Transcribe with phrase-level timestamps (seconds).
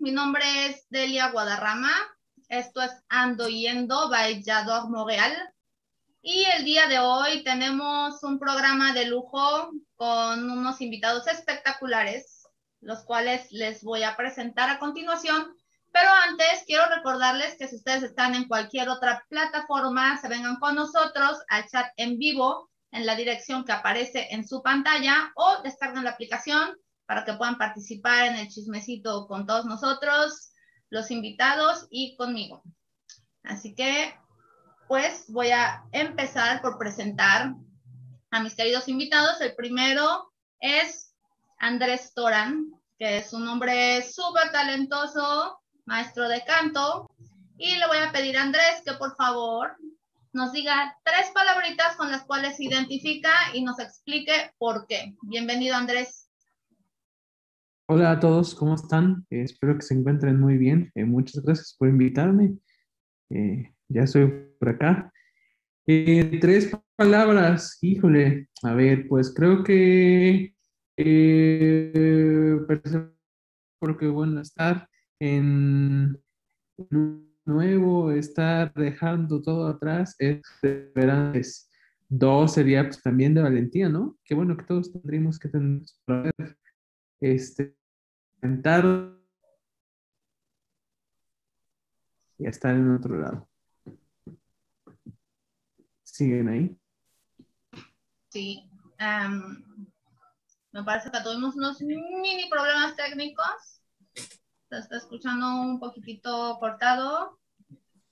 [0.00, 1.92] Mi nombre es Delia Guadarrama.
[2.48, 5.36] Esto es Ando Yendo by Yador Montreal.
[6.22, 12.48] Y el día de hoy tenemos un programa de lujo con unos invitados espectaculares,
[12.80, 15.54] los cuales les voy a presentar a continuación.
[15.92, 20.76] Pero antes quiero recordarles que si ustedes están en cualquier otra plataforma, se vengan con
[20.76, 26.04] nosotros al chat en vivo en la dirección que aparece en su pantalla o descarguen
[26.04, 26.74] la aplicación
[27.10, 30.52] para que puedan participar en el chismecito con todos nosotros,
[30.90, 32.62] los invitados y conmigo.
[33.42, 34.14] Así que,
[34.86, 37.52] pues voy a empezar por presentar
[38.30, 39.40] a mis queridos invitados.
[39.40, 41.12] El primero es
[41.58, 47.10] Andrés Toran, que es un hombre súper talentoso, maestro de canto.
[47.58, 49.76] Y le voy a pedir a Andrés que por favor
[50.32, 55.16] nos diga tres palabritas con las cuales se identifica y nos explique por qué.
[55.22, 56.29] Bienvenido, Andrés.
[57.92, 59.26] Hola a todos, ¿cómo están?
[59.30, 60.92] Eh, espero que se encuentren muy bien.
[60.94, 62.56] Eh, muchas gracias por invitarme.
[63.30, 64.28] Eh, ya estoy
[64.60, 65.12] por acá.
[65.84, 68.48] tres palabras, híjole.
[68.62, 70.54] A ver, pues creo que
[73.80, 76.16] porque bueno, estar en
[77.44, 81.66] nuevo, estar dejando todo atrás es esperanza.
[82.08, 84.16] Dos sería pues también de valentía, ¿no?
[84.24, 85.82] Qué bueno que todos tendríamos que tener
[87.20, 87.79] este
[92.38, 93.48] y estar en otro lado.
[96.02, 96.76] ¿Siguen ahí?
[98.30, 98.70] Sí.
[100.72, 103.82] me parece que tuvimos unos mini problemas técnicos.
[104.14, 107.38] Se está escuchando un poquitito cortado.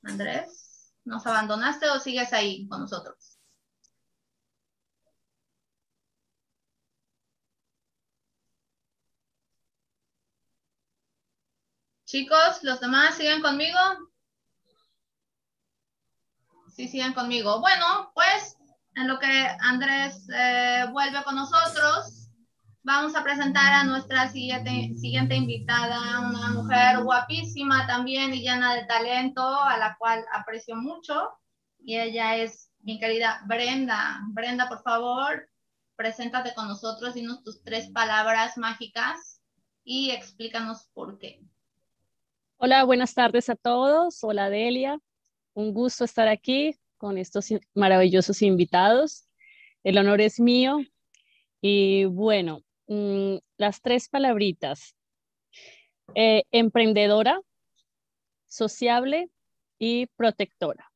[0.02, 3.37] Andrés, ¿nos abandonaste o sigues ahí con nosotros?
[12.08, 13.78] Chicos, ¿los demás siguen conmigo?
[16.74, 17.60] Sí, siguen conmigo.
[17.60, 18.56] Bueno, pues
[18.94, 22.30] en lo que Andrés eh, vuelve con nosotros,
[22.82, 28.86] vamos a presentar a nuestra siguiente, siguiente invitada, una mujer guapísima también y llena de
[28.86, 31.28] talento, a la cual aprecio mucho.
[31.78, 34.22] Y ella es mi querida Brenda.
[34.28, 35.46] Brenda, por favor,
[35.94, 39.42] preséntate con nosotros, dinos tus tres palabras mágicas
[39.84, 41.42] y explícanos por qué.
[42.60, 44.24] Hola, buenas tardes a todos.
[44.24, 44.98] Hola, Delia.
[45.54, 49.28] Un gusto estar aquí con estos maravillosos invitados.
[49.84, 50.78] El honor es mío.
[51.60, 54.96] Y bueno, mm, las tres palabritas.
[56.16, 57.40] Eh, emprendedora,
[58.48, 59.30] sociable
[59.78, 60.90] y protectora.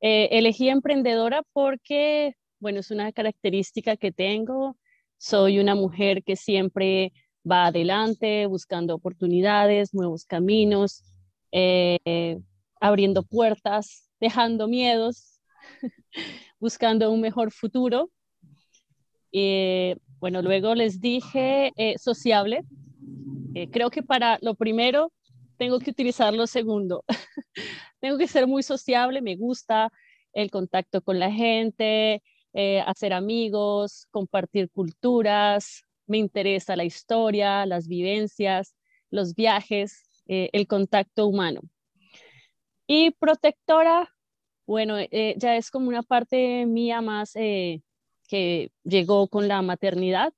[0.00, 4.76] Eh, elegí emprendedora porque, bueno, es una característica que tengo.
[5.16, 7.12] Soy una mujer que siempre
[7.48, 11.04] va adelante, buscando oportunidades, nuevos caminos,
[11.52, 12.38] eh,
[12.80, 15.40] abriendo puertas, dejando miedos,
[16.60, 18.10] buscando un mejor futuro.
[19.30, 22.62] y bueno, luego les dije eh, sociable.
[23.54, 25.12] Eh, creo que para lo primero
[25.56, 27.04] tengo que utilizar lo segundo.
[28.00, 29.90] tengo que ser muy sociable, me gusta
[30.32, 32.22] el contacto con la gente,
[32.86, 38.74] hacer amigos, compartir culturas, me interesa la historia, las vivencias,
[39.10, 41.60] los viajes, eh, el contacto humano.
[42.86, 44.14] Y protectora,
[44.66, 47.82] bueno, eh, ya es como una parte mía más eh,
[48.28, 50.32] que llegó con la maternidad.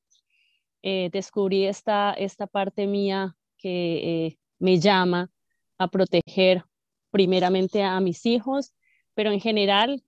[0.83, 5.31] descubrí esta, esta parte mía que me llama
[5.79, 6.65] a proteger
[7.11, 8.73] primeramente a mis hijos,
[9.15, 10.03] pero en general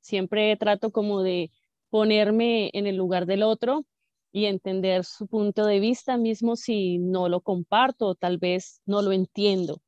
[0.00, 1.50] siempre trato como de
[1.90, 3.84] ponerme en el lugar del otro
[4.32, 9.02] y entender su punto de vista mismo si no lo comparto o tal vez no
[9.02, 9.80] lo entiendo.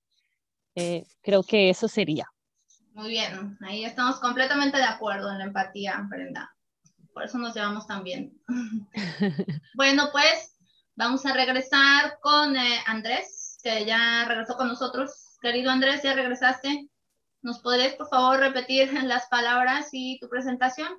[0.75, 2.27] Eh, creo que eso sería.
[2.93, 6.55] Muy bien, ahí estamos completamente de acuerdo en la empatía, Brenda.
[7.13, 8.41] Por eso nos llevamos tan bien.
[9.75, 10.57] bueno, pues
[10.95, 15.39] vamos a regresar con eh, Andrés, que ya regresó con nosotros.
[15.41, 16.89] Querido Andrés, ya regresaste.
[17.43, 20.93] ¿Nos podrías, por favor, repetir las palabras y tu presentación?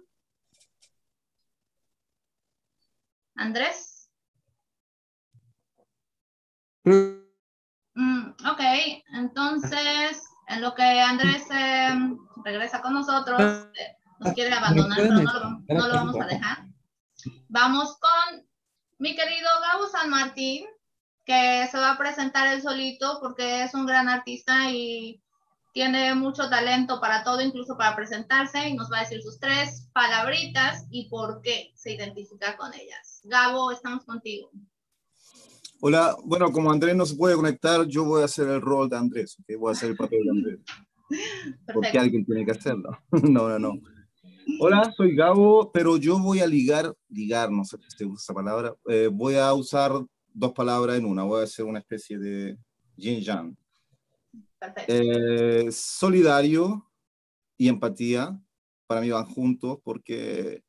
[3.41, 4.09] Andrés.
[6.83, 8.61] Mm, ok,
[9.13, 15.21] entonces, en lo que Andrés em, regresa con nosotros, eh, nos quiere abandonar, pero no
[15.21, 16.65] lo, no lo vamos a dejar.
[17.49, 18.47] Vamos con
[18.99, 20.65] mi querido Gabo San Martín,
[21.25, 25.21] que se va a presentar él solito porque es un gran artista y
[25.73, 29.89] tiene mucho talento para todo, incluso para presentarse, y nos va a decir sus tres
[29.93, 33.21] palabritas y por qué se identifica con ellas.
[33.23, 34.51] Gabo, estamos contigo.
[35.79, 38.97] Hola, bueno, como Andrés no se puede conectar, yo voy a hacer el rol de
[38.97, 39.55] Andrés, ¿okay?
[39.55, 40.59] voy a hacer el papel de Andrés.
[41.73, 42.97] Porque alguien tiene que hacerlo.
[43.11, 43.73] no, no, no.
[44.59, 48.33] Hola, soy Gabo, pero yo voy a ligar, ligar, no sé si se usa esa
[48.33, 49.91] palabra, eh, voy a usar
[50.33, 52.57] dos palabras en una, voy a hacer una especie de
[52.97, 53.55] yin-yang.
[54.87, 56.91] Eh, solidario
[57.57, 58.39] y empatía
[58.85, 60.63] para mí van juntos porque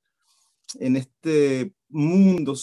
[0.79, 2.55] en este mundo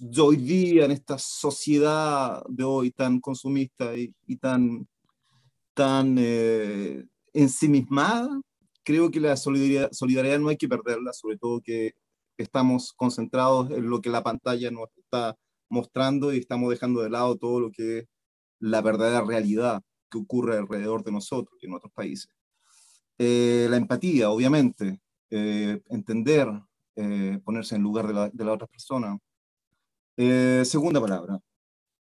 [0.00, 4.88] de hoy día, en esta sociedad de hoy tan consumista y, tan,
[5.74, 8.40] tan eh, ensimismada,
[8.84, 11.92] creo que la solidaridad, solidaridad no hay que perderla, sobre todo que
[12.38, 15.36] estamos concentrados en lo que la pantalla nos está
[15.68, 18.06] mostrando y estamos dejando de lado todo lo que es
[18.60, 22.30] la verdadera realidad que ocurre alrededor de nosotros y en otros países.
[23.18, 26.48] Eh, la empatía, obviamente, eh, entender,
[26.96, 29.18] eh, ponerse en lugar de la, de la otra persona.
[30.64, 31.40] segunda palabra,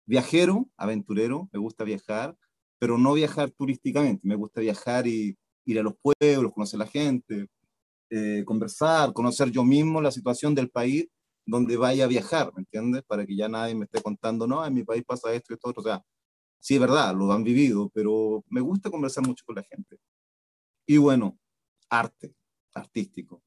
[0.07, 2.37] viajero, aventurero, me gusta viajar,
[2.79, 5.37] pero no viajar turísticamente, me gusta viajar y
[5.67, 7.49] ir a los pueblos, conocer a la gente,
[8.45, 11.09] conversar, conocer yo mismo la situación del país
[11.47, 13.03] donde vaya a viajar, ¿me entiendes?
[13.05, 15.69] Para que ya nadie me esté contando, no, en mi país pasa esto y esto,
[15.69, 15.81] otro.
[15.83, 16.03] O sea,
[16.67, 20.01] sí es verdad, lo han vivido, pero me gusta conversar mucho con la gente.
[20.85, 21.39] Y bueno,
[21.89, 22.35] arte,
[22.75, 23.41] artístico.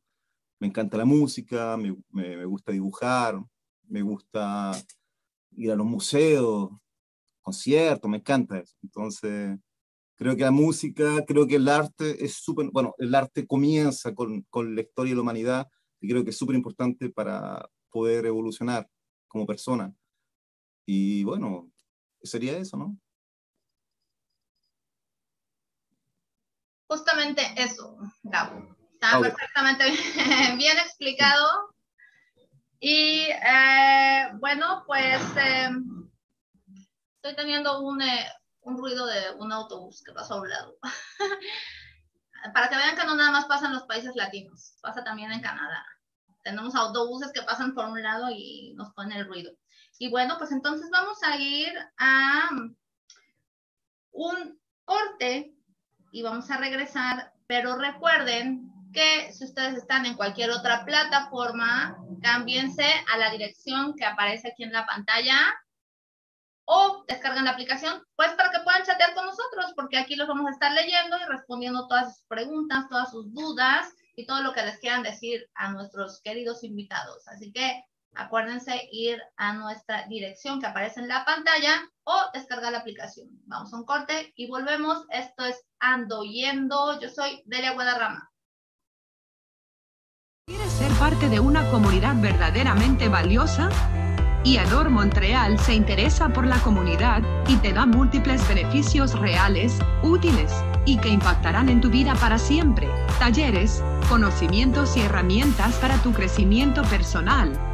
[0.57, 3.44] Me encanta la música, me, me, gusta dibujar,
[3.89, 4.71] me gusta
[5.51, 6.69] ir a los museos,
[7.42, 8.77] conciertos, me encanta eso.
[8.81, 9.60] Entonces,
[10.15, 14.44] creo que la música, creo que el arte es súper, bueno, el arte comienza con,
[14.44, 15.68] con la historia de la humanidad
[16.00, 18.89] y creo que es súper importante para poder evolucionar
[19.27, 19.94] como persona.
[20.86, 21.69] Y bueno,
[22.24, 22.98] sería eso, ¿no?
[26.89, 28.75] Justamente eso, Gabo.
[28.94, 29.86] Está perfectamente
[30.57, 31.75] bien explicado.
[32.80, 36.09] Y eh, bueno, pues em,
[37.15, 38.27] estoy teniendo un, eh,
[38.62, 40.77] un, ruido de un autobús que pasó a un lado.
[42.56, 45.41] Para que vean que no nada más pasa en los países latinos, pasa también en
[45.41, 45.86] Canadá.
[46.44, 49.51] Tenemos autobuses que pasan por un lado y nos ponen el ruido.
[50.00, 52.50] Y bueno, pues entonces vamos a ir a
[54.12, 55.53] un corte
[56.12, 62.86] y vamos a regresar, pero recuerden que si ustedes están en cualquier otra plataforma, cámbiense
[63.13, 65.38] a la dirección que aparece aquí en la pantalla
[66.66, 70.48] o descargan la aplicación, pues para que puedan chatear con nosotros, porque aquí los vamos
[70.48, 74.63] a estar leyendo y respondiendo todas sus preguntas, todas sus dudas y todo lo que
[74.63, 77.28] les quieran decir a nuestros queridos invitados.
[77.28, 77.84] Así que
[78.16, 83.28] acuérdense ir a nuestra dirección que aparece en la pantalla o descargar la aplicación.
[83.46, 85.06] Vamos a un corte y volvemos.
[85.10, 87.00] Esto es Ando Yendo.
[87.00, 88.32] Yo soy Delia Guadarrama.
[90.48, 93.70] ¿Quieres ser parte de una comunidad verdaderamente valiosa?
[94.44, 100.51] IADOR Montreal se interesa por la comunidad y te da múltiples beneficios reales, útiles
[100.86, 102.88] y que impactarán en tu vida para siempre.
[103.20, 107.68] Talleres, conocimientos y herramientas para tu crecimiento personal.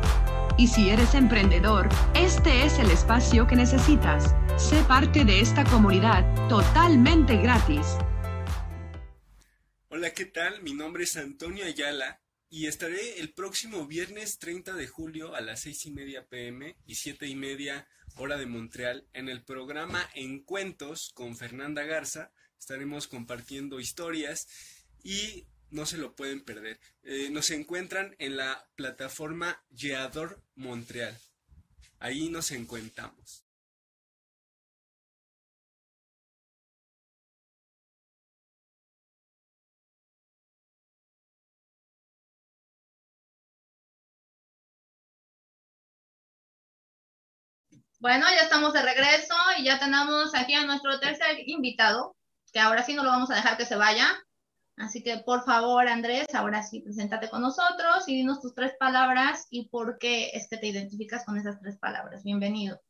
[0.57, 4.33] Y si eres emprendedor, este es el espacio que necesitas.
[4.55, 7.85] Sé parte de esta comunidad totalmente gratis.
[9.89, 10.63] Hola, ¿qué tal?
[10.63, 15.59] Mi nombre es Antonio Ayala y estaré el próximo viernes 30 de julio a las
[15.59, 17.85] 6 y media pm y 7 y media
[18.15, 22.31] hora de Montreal en el programa Encuentros con Fernanda Garza.
[22.57, 24.47] Estaremos compartiendo historias
[25.03, 26.79] y no se lo pueden perder.
[27.03, 31.17] Eh, nos encuentran en la plataforma Geador Montreal.
[31.99, 33.45] Ahí nos encontramos.
[48.05, 52.15] Bueno, ya estamos de regreso y ya tenemos aquí a nuestro tercer invitado.
[52.53, 54.24] que ahora sí no lo vamos a dejar que se vaya.
[54.77, 59.47] Así que por favor, Andrés, ahora sí, preséntate con nosotros y dinos tus tres palabras
[59.49, 62.23] y por qué es que te identificas con esas tres palabras.
[62.23, 62.81] Bienvenido.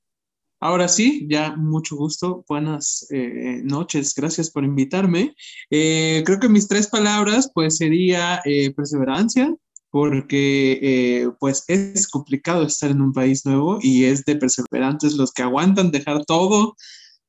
[0.60, 2.44] Ahora sí, ya mucho gusto.
[2.48, 4.15] Buenas eh, noches.
[4.15, 5.36] Gracias por invitarme.
[5.70, 9.54] Eh, creo que mis tres palabras, pues, sería eh, perseverancia,
[9.92, 15.44] porque pues es complicado estar en un país nuevo y es de perseverantes los que
[15.44, 16.75] aguantan dejar todo,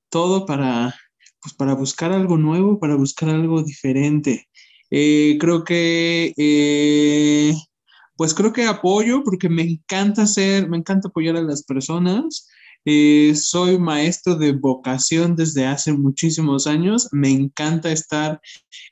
[0.09, 0.95] todo para,
[1.41, 4.46] pues, para buscar algo nuevo, para buscar algo diferente.
[4.90, 7.55] Creo que,
[8.16, 12.49] pues creo que apoyo porque me encanta hacer, me encanta apoyar a las personas.
[12.88, 17.09] Eh, soy maestro de vocación desde hace muchísimos años.
[17.11, 18.40] Me encanta estar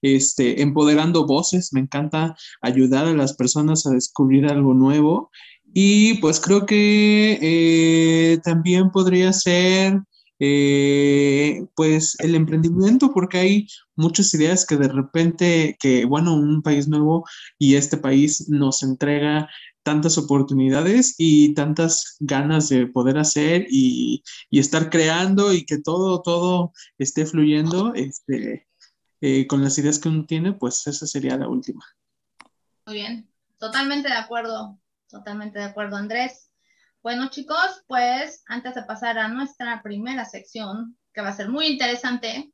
[0.02, 5.30] este, empoderando voces, me encanta ayudar a las personas a descubrir algo nuevo.
[5.72, 10.00] Y pues creo que eh, también podría ser
[10.46, 16.86] eh, pues el emprendimiento, porque hay muchas ideas que de repente, que bueno, un país
[16.86, 17.24] nuevo
[17.58, 19.48] y este país nos entrega
[19.82, 26.72] tantas oportunidades y tantas ganas de poder hacer y, estar creando y que todo, todo
[26.98, 28.68] esté fluyendo este,
[29.22, 31.84] eh, con las ideas que uno tiene, pues esa sería la última.
[32.84, 36.50] Muy bien, totalmente de acuerdo, totalmente de acuerdo, Andrés.
[37.04, 41.66] Bueno, chicos, pues antes de pasar a nuestra primera sección, que va a ser muy
[41.66, 42.50] interesante,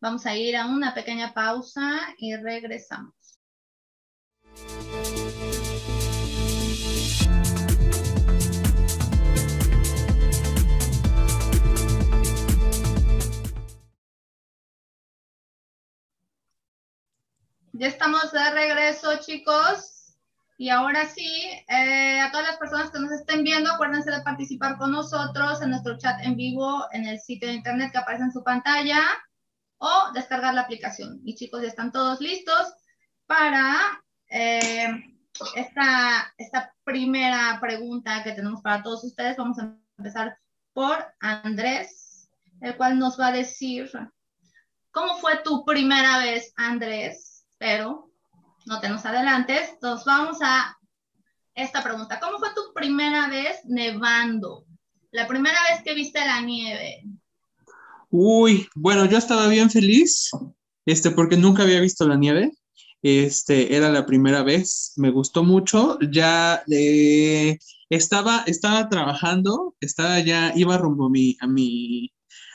[0.00, 3.12] vamos a ir a una pequeña pausa y regresamos.
[17.72, 19.99] Ya estamos de regreso, chicos.
[20.60, 21.26] Y ahora sí,
[21.68, 25.70] eh, a todas las personas que nos estén viendo, acuérdense de participar con nosotros en
[25.70, 29.00] nuestro chat en vivo en el sitio de internet que aparece en su pantalla
[29.78, 31.18] o descargar la aplicación.
[31.24, 32.74] Y chicos, ya están todos listos
[33.24, 33.74] para
[34.28, 35.16] eh,
[35.56, 39.38] esta, esta primera pregunta que tenemos para todos ustedes.
[39.38, 40.36] Vamos a empezar
[40.74, 42.28] por Andrés,
[42.60, 43.90] el cual nos va a decir,
[44.90, 47.30] ¿cómo fue tu primera vez, Andrés?
[47.60, 48.09] pero
[48.66, 49.70] no te nos adelantes.
[49.82, 50.76] Nos vamos a
[51.54, 52.20] esta pregunta.
[52.20, 54.64] ¿Cómo fue tu primera vez nevando?
[55.10, 57.04] La primera vez que viste la nieve.
[58.10, 60.30] Uy, bueno, yo estaba bien feliz,
[60.86, 62.52] este, porque nunca había visto la nieve.
[63.02, 65.98] Este, era la primera vez, me gustó mucho.
[66.00, 72.12] Ya eh, estaba, estaba trabajando, estaba ya, iba rumbo a mi, a mi,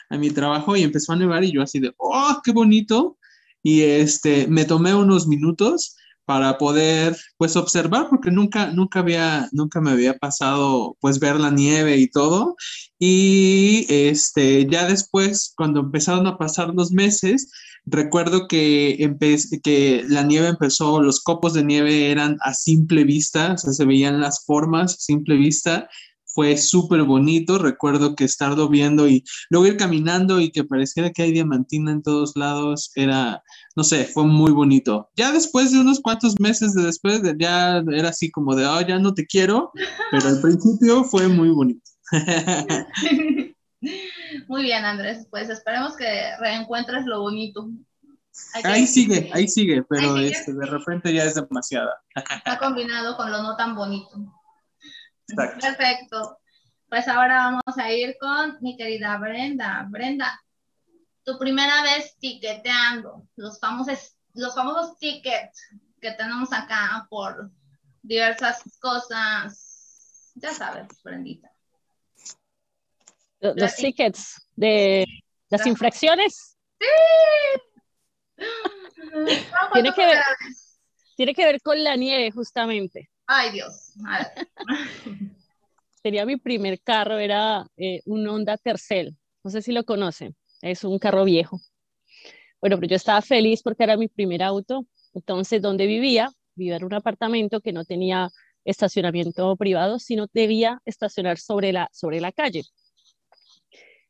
[0.08, 3.18] a mi trabajo y empezó a nevar y yo así de, oh, qué bonito
[3.62, 5.96] y este, me tomé unos minutos
[6.26, 11.50] para poder pues observar porque nunca nunca había nunca me había pasado pues ver la
[11.50, 12.56] nieve y todo.
[12.98, 17.50] Y este ya después cuando empezaron a pasar los meses
[17.86, 19.16] recuerdo que
[19.62, 24.20] que la nieve empezó los copos de nieve eran a simple vista o se veían
[24.20, 25.88] las formas a simple vista
[26.36, 27.56] fue súper bonito.
[27.56, 32.02] Recuerdo que estar viendo y luego ir caminando y que pareciera que hay diamantina en
[32.02, 33.42] todos lados, era,
[33.74, 35.08] no sé, fue muy bonito.
[35.16, 38.98] Ya después de unos cuantos meses de después, ya era así como de, oh, ya
[38.98, 39.72] no te quiero,
[40.10, 41.90] pero al principio fue muy bonito.
[44.48, 47.68] Muy bien, Andrés, pues esperemos que reencuentres lo bonito.
[48.64, 51.94] Ahí sigue, ahí sigue, pero este, de repente ya es demasiada.
[52.14, 54.35] Está combinado con lo no tan bonito.
[55.34, 56.38] Perfecto.
[56.88, 59.86] Pues ahora vamos a ir con mi querida Brenda.
[59.88, 60.40] Brenda,
[61.24, 65.68] tu primera vez tiqueteando, los famosos, los famosos tickets
[66.00, 67.50] que tenemos acá por
[68.02, 70.32] diversas cosas.
[70.36, 71.50] Ya sabes, Brendita.
[73.40, 75.04] Los, tickets de
[75.48, 76.56] las infracciones.
[76.78, 76.86] Sí.
[79.72, 80.18] tiene, que ver,
[81.16, 83.10] tiene que ver con la nieve, justamente.
[83.26, 83.92] Ay, Dios.
[86.02, 89.16] Sería mi primer carro, era eh, un Honda Tercel.
[89.42, 90.36] No sé si lo conocen.
[90.62, 91.60] Es un carro viejo.
[92.60, 94.86] Bueno, pero yo estaba feliz porque era mi primer auto.
[95.14, 98.28] Entonces, donde vivía, vivía en un apartamento que no tenía
[98.64, 102.62] estacionamiento privado, sino debía estacionar sobre la, sobre la calle.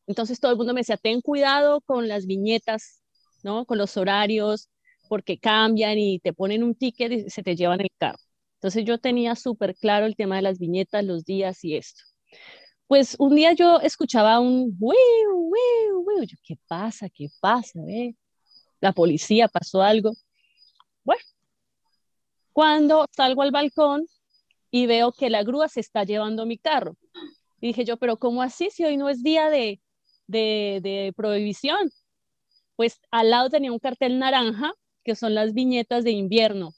[0.07, 3.03] Entonces todo el mundo me decía, ten cuidado con las viñetas,
[3.43, 3.67] ¿no?
[3.67, 4.69] Con los horarios,
[5.09, 8.19] porque cambian y te ponen un ticket y se te llevan el carro.
[8.57, 12.03] Entonces yo tenía súper claro el tema de las viñetas, los días y esto.
[12.87, 14.97] Pues un día yo escuchaba un, wiu,
[15.31, 16.27] wiu, wiu.
[16.45, 17.09] ¿qué pasa?
[17.09, 17.81] ¿Qué pasa?
[18.81, 20.13] La policía pasó algo.
[21.05, 21.23] Bueno,
[22.53, 24.07] cuando salgo al balcón
[24.71, 26.97] y veo que la grúa se está llevando mi carro.
[27.61, 29.81] Y dije yo, pero ¿cómo así si hoy no es día de,
[30.27, 31.91] de, de prohibición?
[32.77, 34.73] pues al lado tenía un cartel naranja,
[35.03, 36.73] que son las viñetas de invierno,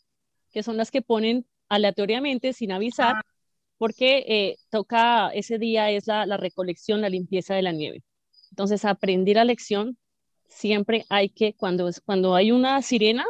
[0.53, 3.23] que son las que ponen aleatoriamente sin avisar, Ah.
[3.79, 8.03] porque eh, toca, ese día es la, la recolección, la limpieza de la nieve.
[8.51, 9.99] Entonces, aprendí la lección,
[10.49, 13.25] siempre hay que, cuando, es- cuando hay una sirena,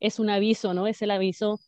[0.00, 0.86] es un aviso, ¿no?
[0.86, 1.60] Es el aviso.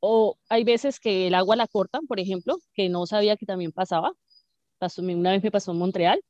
[0.00, 3.72] O hay veces que el agua la cortan, por ejemplo, que no sabía que también
[3.72, 4.12] pasaba.
[4.78, 6.22] Pasó, una vez me pasó en Montreal.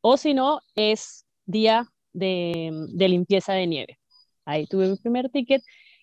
[0.00, 3.98] O si no, es día de, de limpieza de nieve.
[4.44, 5.62] Ahí tuve mi primer ticket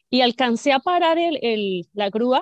[0.10, 2.42] y alcancé a parar el, el- la grúa.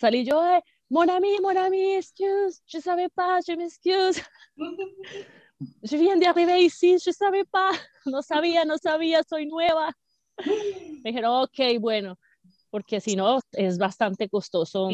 [0.00, 4.22] Salí yo de, mon ami, mon ami, excuse, je savais pas, je m'excuse.
[5.82, 7.72] Je viens de arriver ici, je savais pas,
[8.06, 9.92] no sabía, no sabía, soy nueva.
[11.04, 12.18] Me dijeron, ok, bueno,
[12.70, 14.88] porque si no es bastante costoso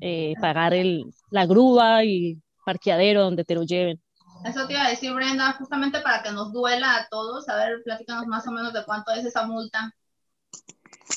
[0.00, 4.00] eh, pagar el, la grúa y parqueadero donde te lo lleven.
[4.44, 7.48] Eso te iba a decir, Brenda, justamente para que nos duela a todos.
[7.48, 9.92] A ver, platícanos más o menos de cuánto es esa multa.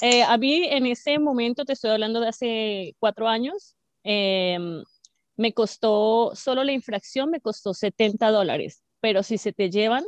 [0.01, 4.83] Eh, a mí en ese momento, te estoy hablando de hace cuatro años, em,
[5.37, 10.03] me costó, solo la infracción me costó 70 dólares, pero si se te llevan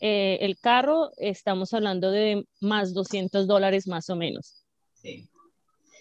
[0.00, 4.64] eh, el carro, estamos hablando de más 200 dólares más o menos.
[4.92, 5.28] Sí,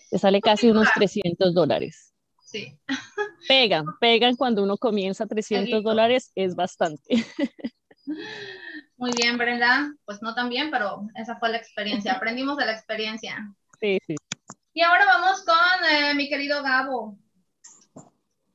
[0.10, 2.13] Te sale casi unos 300 dólares.
[2.46, 2.77] sí.
[3.48, 5.89] Pegan, pegan cuando uno comienza 300 Peguito.
[5.89, 7.03] dólares, es bastante.
[8.98, 9.94] Muy bien, Brenda.
[10.06, 12.14] Pues no tan bien, pero esa fue la experiencia.
[12.14, 13.54] Aprendimos de la experiencia.
[13.80, 14.16] Sí, sí.
[14.74, 17.18] Y ahora vamos con eh, mi querido Gabo.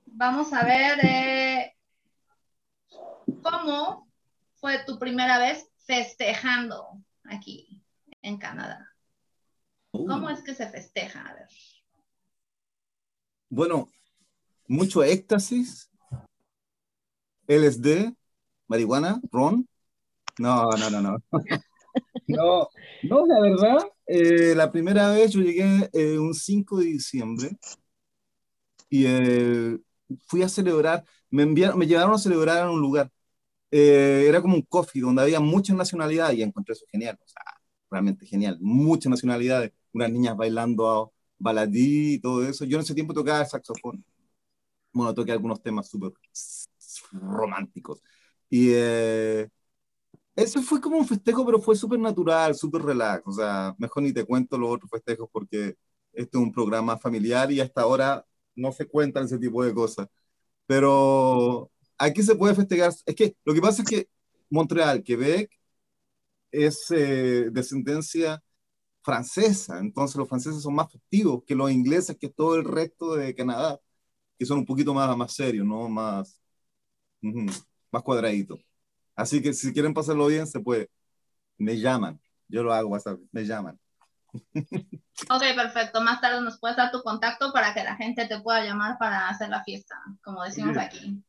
[0.07, 1.77] Vamos a ver eh,
[3.43, 4.09] cómo
[4.57, 7.83] fue tu primera vez festejando aquí
[8.23, 8.93] en Canadá.
[9.93, 11.21] ¿Cómo es que se festeja?
[11.21, 11.49] A ver.
[13.49, 13.89] Bueno,
[14.67, 15.91] mucho éxtasis,
[17.47, 18.13] LSD,
[18.67, 19.67] marihuana, ron.
[20.39, 21.19] No, no, no, no.
[22.27, 22.69] No,
[23.03, 27.51] no, la verdad, eh, la primera vez yo llegué eh, un 5 de diciembre
[28.91, 29.79] y eh,
[30.27, 33.11] fui a celebrar, me enviaron, me llevaron a celebrar en un lugar.
[33.73, 37.43] Eh, era como un coffee donde había muchas nacionalidades y encontré eso genial, o sea,
[37.91, 42.65] realmente genial, muchas nacionalidades, unas niñas bailando baladí y todo eso.
[42.65, 44.05] Yo en ese tiempo tocaba saxofón.
[44.93, 46.13] Bueno, toqué algunos temas súper
[47.13, 48.03] románticos.
[48.51, 49.49] Y eh,
[50.39, 53.23] eso fue como un festejo, pero fue súper natural, súper relax.
[53.27, 55.77] O sea, mejor ni te cuento los otros festejos porque
[56.13, 58.25] este es un programa familiar y hasta ahora
[58.55, 60.09] no se cuentan ese tipo de cosas.
[60.67, 62.93] Pero aquí se puede festejar.
[63.07, 64.09] Es que lo que pasa es que
[64.51, 65.51] Montreal, Quebec,
[66.53, 68.43] es eh, descendencia
[69.03, 73.35] francesa, entonces los franceses son más festivos que los ingleses, que todo el resto de
[73.35, 73.81] Canadá,
[74.39, 75.89] que son un poquito más, más serios, ¿no?
[75.89, 76.41] Más,
[77.91, 78.61] más cuadraditos.
[79.19, 80.89] Así que si quieren pasarlo bien, se puede.
[81.57, 83.79] Me llaman, yo lo hago, WhatsApp, me llaman.
[85.29, 86.01] Ok, perfecto.
[86.01, 89.29] Más tarde nos puedes dar tu contacto para que la gente te pueda llamar para
[89.29, 91.21] hacer la fiesta, como decimos aquí.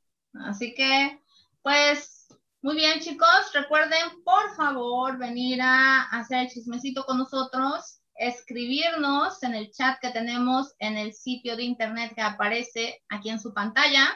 [0.45, 1.19] Así que,
[1.63, 2.27] pues,
[2.61, 3.51] muy bien, chicos.
[3.51, 10.11] Recuerden, por favor, venir a hacer el chismecito con nosotros, escribirnos en el chat que
[10.11, 14.07] tenemos en el sitio de internet que aparece aquí en su pantalla.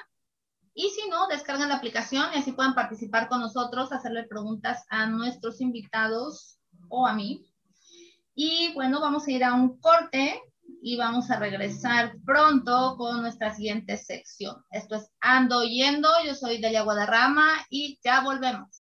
[0.73, 5.05] Y si no, descargan la aplicación y así pueden participar con nosotros, hacerle preguntas a
[5.05, 6.57] nuestros invitados
[6.89, 7.45] o a mí.
[8.35, 10.41] Y bueno, vamos a ir a un corte
[10.81, 14.65] y vamos a regresar pronto con nuestra siguiente sección.
[14.71, 18.81] Esto es Ando Yendo, yo soy Delia Guadarrama y ya volvemos.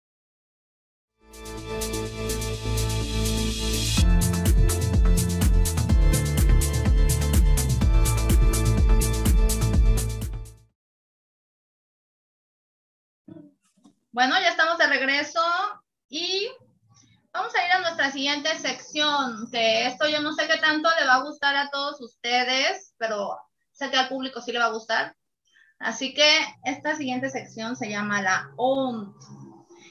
[14.13, 15.41] Bueno, ya estamos de regreso
[16.07, 16.47] y
[17.31, 21.07] vamos a ir a nuestra siguiente sección, que esto yo no sé qué tanto le
[21.07, 23.35] va a gustar a todos ustedes, pero
[23.71, 25.15] sé que al público sí le va a gustar.
[25.79, 26.29] Así que
[26.63, 29.15] esta siguiente sección se llama la ONT.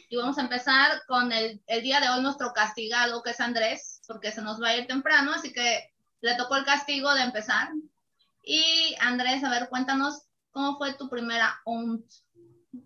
[0.08, 4.30] Y vamos a empezar con el, día de hoy nuestro castigado, que es Andrés, porque
[4.30, 7.70] se nos va a ir temprano, así que le tocó el castigo de empezar.
[8.40, 12.04] Y Andrés, a ver, cuéntanos cómo fue tu primera ONT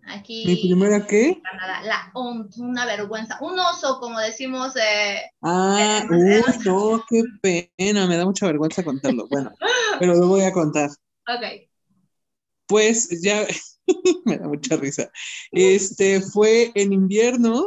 [0.07, 0.43] aquí.
[0.45, 1.41] ¿Mi primera qué?
[1.43, 1.81] Canadá.
[1.83, 3.37] La ONT, una vergüenza.
[3.41, 4.75] Un oso, como decimos.
[4.75, 9.27] eh, Ah, Eh, uy, no, qué pena, me da mucha vergüenza contarlo.
[9.29, 9.51] Bueno,
[9.99, 10.89] pero lo voy a contar.
[11.27, 11.67] ok.
[12.67, 13.45] Pues ya,
[14.25, 15.09] me da mucha risa.
[15.51, 17.65] Este fue en invierno.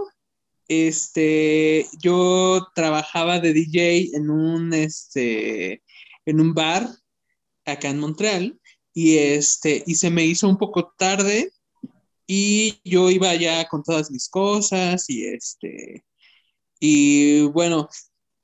[0.68, 5.82] Este, yo trabajaba de DJ en un, este,
[6.26, 6.86] en un bar
[7.64, 8.60] acá en Montreal
[8.94, 11.50] y este, y se me hizo un poco tarde
[12.32, 16.04] y yo iba ya con todas mis cosas y este,
[16.80, 17.88] Y bueno,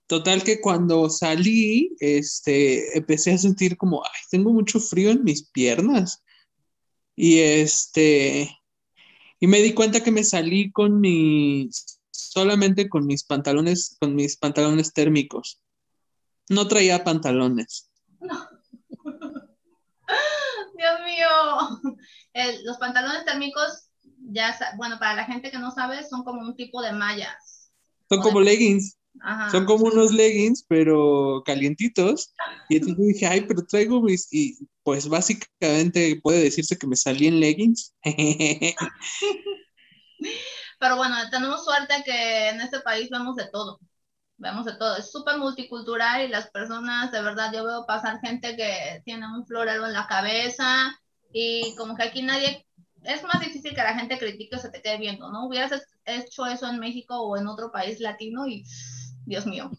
[0.09, 5.49] total que cuando salí, este, empecé a sentir como, ay, tengo mucho frío en mis
[5.51, 6.25] piernas.
[7.16, 8.51] Y este,
[9.40, 14.37] y me di cuenta que me salí con mis, solamente con mis pantalones, con mis
[14.37, 15.61] pantalones térmicos.
[16.49, 17.90] No traía pantalones.
[20.76, 21.28] Dios mío.
[22.64, 23.88] los pantalones térmicos,
[24.30, 27.70] ya, bueno, para la gente que no sabe, son como un tipo de mallas.
[28.08, 28.98] Son como leggings.
[29.50, 32.34] Son como unos leggings, pero calientitos.
[32.68, 34.28] Y entonces dije, ay, pero traigo mis.
[34.32, 37.94] Y pues básicamente puede decirse que me salí en leggings.
[40.78, 43.80] pero bueno, tenemos suerte que en este país vemos de todo
[44.38, 48.57] vemos de todo, es súper multicultural y las personas, de verdad, yo veo pasar gente
[48.57, 50.94] que tiene un florero en la cabeza
[51.33, 52.66] y como que aquí nadie,
[53.05, 55.46] es más difícil que la gente critique o se te quede viendo, ¿no?
[55.46, 55.72] Hubieras
[56.05, 58.64] hecho eso en México o en otro país latino y,
[59.25, 59.70] Dios mío.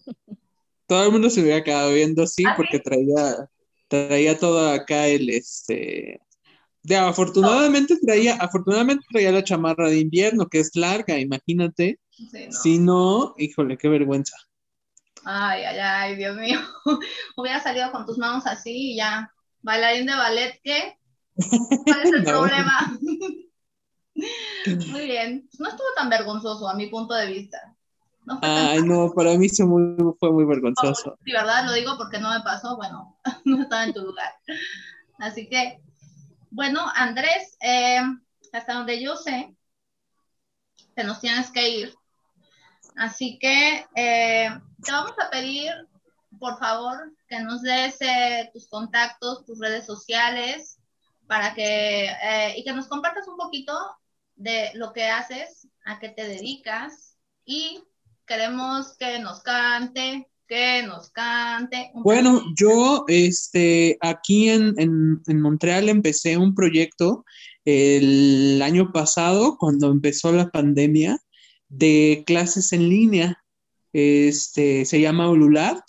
[0.87, 3.49] Todo el mundo se hubiera quedado viendo así ¿Ah, porque traía,
[3.89, 6.21] traía todo acá el, este,
[6.87, 11.99] de, afortunadamente traía, afortunadamente traía la chamarra de invierno, que es larga, imagínate.
[12.49, 14.37] Si no, híjole, qué vergüenza.
[15.29, 16.57] Ay, ay, ay, Dios mío.
[17.35, 19.29] Hubiera salido con tus manos así y ya.
[19.61, 20.97] Bailarín de ballet, ¿qué?
[21.35, 22.97] ¿Cuál es el problema?
[24.15, 25.49] muy bien.
[25.59, 27.75] No estuvo tan vergonzoso a mi punto de vista.
[28.41, 31.17] ay, no, para mí fue muy, fue muy vergonzoso.
[31.25, 31.65] Sí, ¿verdad?
[31.65, 32.77] Lo digo porque no me pasó.
[32.77, 34.31] Bueno, no estaba en tu lugar.
[35.19, 35.81] Así que,
[36.51, 37.99] bueno, Andrés, eh,
[38.53, 39.53] hasta donde yo sé,
[40.95, 41.93] te nos tienes que ir.
[42.97, 44.49] Así que eh,
[44.83, 45.71] te vamos a pedir,
[46.39, 50.79] por favor, que nos des eh, tus contactos, tus redes sociales,
[51.27, 53.73] para que, eh, y que nos compartas un poquito
[54.35, 57.83] de lo que haces, a qué te dedicas, y
[58.25, 61.91] queremos que nos cante, que nos cante.
[61.93, 67.25] bueno, yo este, aquí en, en, en, Montreal empecé un proyecto
[67.63, 71.19] el año pasado, cuando empezó la pandemia,
[71.69, 73.43] de clases en línea.
[73.93, 75.81] Este, se llama Ulular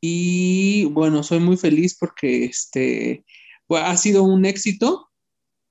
[0.00, 3.24] y bueno, soy muy feliz porque este,
[3.68, 5.10] ha sido un éxito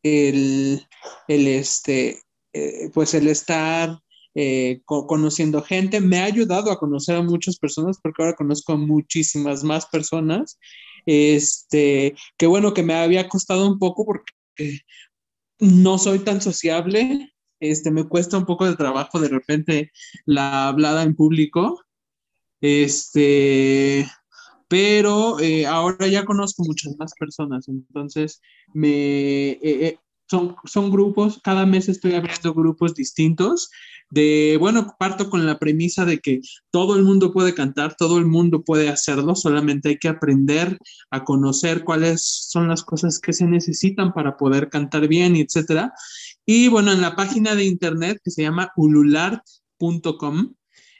[0.03, 0.85] el,
[1.27, 2.21] el este,
[2.53, 3.99] eh, pues el estar
[4.35, 6.01] eh, conociendo gente.
[6.01, 10.59] Me ha ayudado a conocer a muchas personas porque ahora conozco a muchísimas más personas.
[11.05, 14.81] Este, que bueno que me había costado un poco porque
[15.59, 17.34] no soy tan sociable
[17.71, 19.91] este, me cuesta un poco de trabajo de repente
[20.25, 21.83] la hablada en público,
[22.61, 24.07] este,
[24.67, 28.41] pero eh, ahora ya conozco muchas más personas, entonces
[28.73, 33.69] me, eh, eh, son, son grupos, cada mes estoy abriendo grupos distintos
[34.09, 36.41] de, bueno, parto con la premisa de que
[36.71, 40.77] todo el mundo puede cantar, todo el mundo puede hacerlo, solamente hay que aprender
[41.11, 45.93] a conocer cuáles son las cosas que se necesitan para poder cantar bien, etcétera.
[46.45, 50.53] Y bueno, en la página de internet que se llama ululart.com,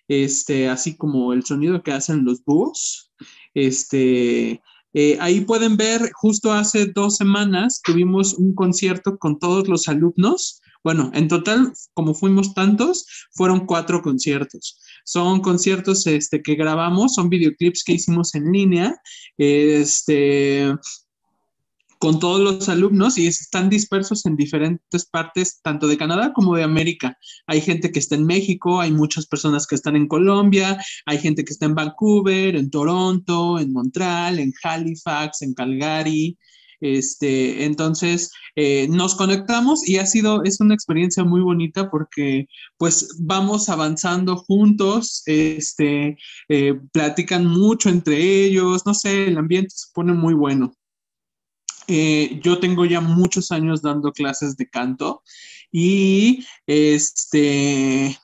[0.07, 3.11] este, así como el sonido que hacen los búhos,
[3.53, 4.61] este,
[4.97, 10.61] eh, ahí pueden ver, justo hace dos semanas tuvimos un concierto con todos los alumnos.
[10.85, 14.79] Bueno, en total, como fuimos tantos, fueron cuatro conciertos.
[15.03, 18.95] Son conciertos este, que grabamos, son videoclips que hicimos en línea.
[19.35, 20.71] Este,
[21.97, 26.61] con todos los alumnos y están dispersos en diferentes partes, tanto de Canadá como de
[26.61, 27.17] América.
[27.47, 31.43] Hay gente que está en México, hay muchas personas que están en Colombia, hay gente
[31.43, 36.37] que está en Vancouver, en Toronto, en Montreal, en Halifax, en Calgary.
[36.81, 43.17] Este, entonces eh, nos conectamos y ha sido, es una experiencia muy bonita porque pues
[43.19, 46.17] vamos avanzando juntos, este,
[46.49, 50.73] eh, platican mucho entre ellos, no sé, el ambiente se pone muy bueno.
[51.87, 55.21] Eh, yo tengo ya muchos años dando clases de canto
[55.71, 58.17] y este,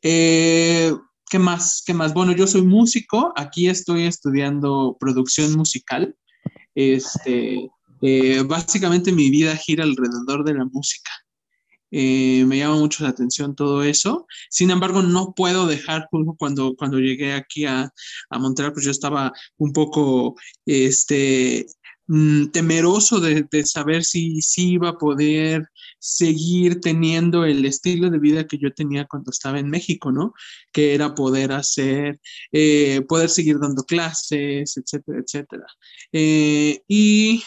[0.00, 1.82] ¿qué más?
[1.86, 2.14] ¿Qué más?
[2.14, 6.16] Bueno, yo soy músico, aquí estoy estudiando producción musical.
[6.78, 7.68] Este,
[8.02, 11.10] eh, básicamente mi vida gira alrededor de la música.
[11.90, 14.26] me llama mucho la atención todo eso.
[14.48, 16.06] Sin embargo, no puedo dejar,
[16.38, 17.90] cuando, cuando llegué aquí a,
[18.30, 20.36] a Montreal, pues yo estaba un poco
[20.66, 21.66] este,
[22.10, 25.68] Mm, temeroso de, saber si, si iba a poder
[25.98, 30.32] seguir teniendo el estilo de vida que yo tenía cuando estaba en México, ¿no?
[30.72, 32.18] Que era poder hacer,
[32.52, 35.66] eh, poder seguir dando clases, etcétera, etcétera.
[36.12, 37.42] Eh, y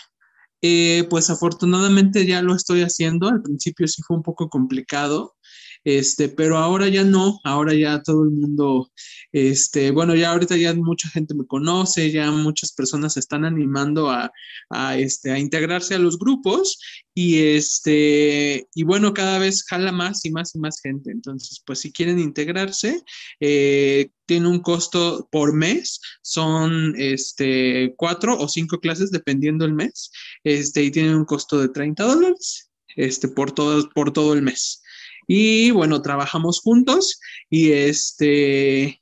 [0.61, 3.29] eh, pues afortunadamente ya lo estoy haciendo.
[3.29, 5.35] Al principio sí fue un poco complicado.
[5.83, 8.91] Este, pero ahora ya no, ahora ya todo el mundo,
[9.31, 14.09] este, bueno, ya ahorita ya mucha gente me conoce, ya muchas personas se están animando
[14.09, 14.31] a,
[14.69, 16.77] a, este, a integrarse a los grupos
[17.13, 21.11] y este, y bueno, cada vez jala más y más y más gente.
[21.11, 23.03] Entonces, pues si quieren integrarse,
[23.39, 30.11] eh, tiene un costo por mes, son este, cuatro o cinco clases dependiendo el mes,
[30.43, 34.80] este, y tienen un costo de 30 dólares este, por, todo, por todo el mes.
[35.27, 39.01] Y bueno, trabajamos juntos y este,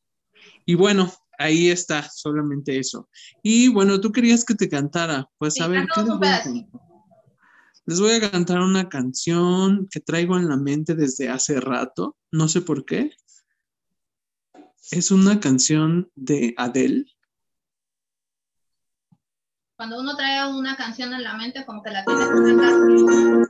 [0.66, 3.10] y bueno, ahí está, solamente eso.
[3.42, 6.80] Y bueno, tú querías que te cantara, pues a ver, ¿qué les voy a cantar?
[7.86, 12.48] Les voy a cantar una canción que traigo en la mente desde hace rato, no
[12.48, 13.12] sé por qué.
[14.92, 17.06] Es una canción de Adele.
[19.76, 23.46] Cuando uno trae una canción en la mente, como que la tiene que.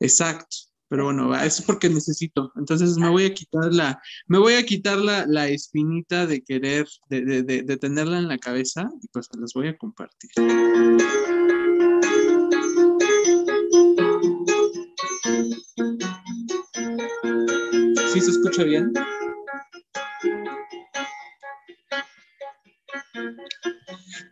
[0.00, 0.56] Exacto.
[0.88, 2.50] Pero bueno, es porque necesito.
[2.56, 6.86] Entonces me voy a quitar la, me voy a quitar la, la espinita de querer,
[7.10, 10.30] de, de, de, de, tenerla en la cabeza y pues las voy a compartir.
[18.12, 18.92] ¿Sí se escucha bien?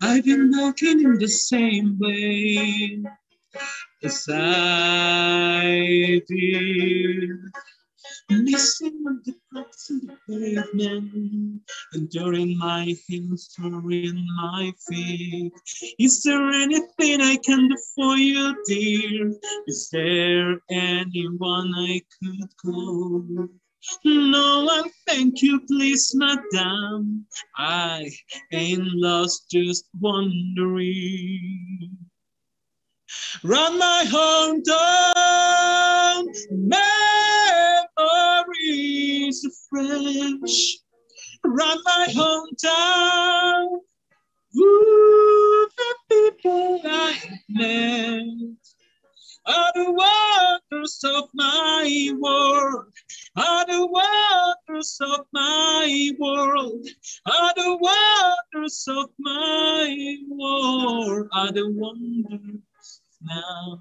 [0.00, 3.02] I've been walking in the same way
[4.30, 7.30] I did.
[8.30, 11.62] Missing the cracks in the pavement,
[11.94, 15.52] enduring my hands, in my feet.
[15.98, 19.32] Is there anything I can do for you, dear?
[19.66, 23.48] Is there anyone I could call?
[24.04, 27.26] No, I thank you, please, madame.
[27.56, 28.10] I
[28.52, 31.96] ain't lost, just wondering.
[33.44, 34.66] Run my hometown,
[38.10, 40.78] memories of French.
[41.44, 43.80] Run my hometown,
[44.58, 48.22] ooh, the people I met
[49.46, 52.92] are the waters of my world,
[53.36, 56.88] are the waters of my world,
[57.26, 62.65] are the waters of my world, are the wonders
[63.26, 63.80] now.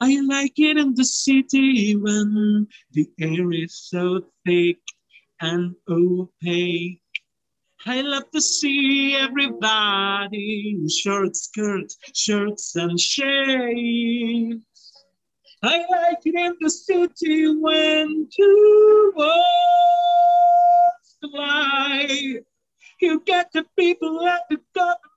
[0.00, 4.78] I like it in the city when the air is so thick
[5.40, 7.00] and opaque.
[7.86, 14.64] I love to see everybody in short skirts, shirts and shades.
[15.62, 19.42] I like it in the city when two worlds
[21.22, 22.44] collide.
[23.00, 24.58] You get the people and the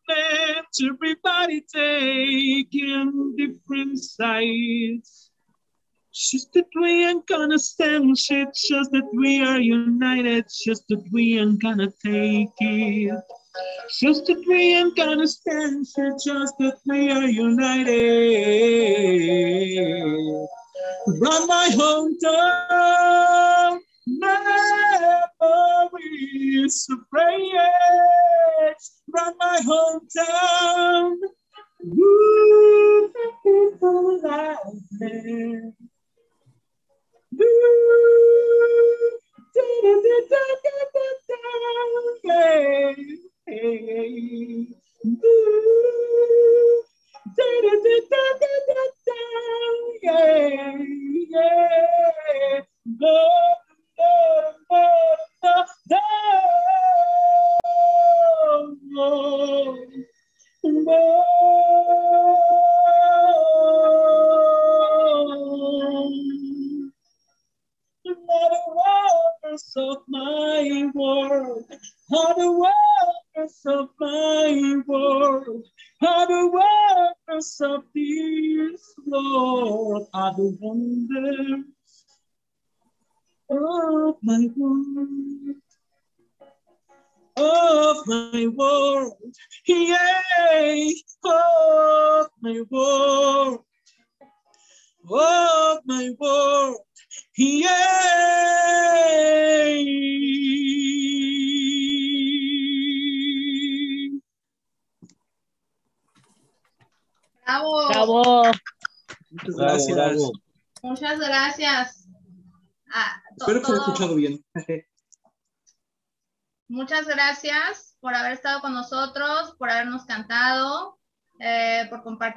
[0.10, 5.32] government, everybody taking different sides.
[6.14, 11.40] Just that we ain't gonna stand shit, just that we are united, just that we
[11.40, 13.24] ain't gonna take it.
[14.00, 18.00] Just that we ain't gonna stand shit, just that we are united.
[21.08, 25.28] Run my hometown, memories
[26.92, 27.09] of
[29.66, 30.39] hometown,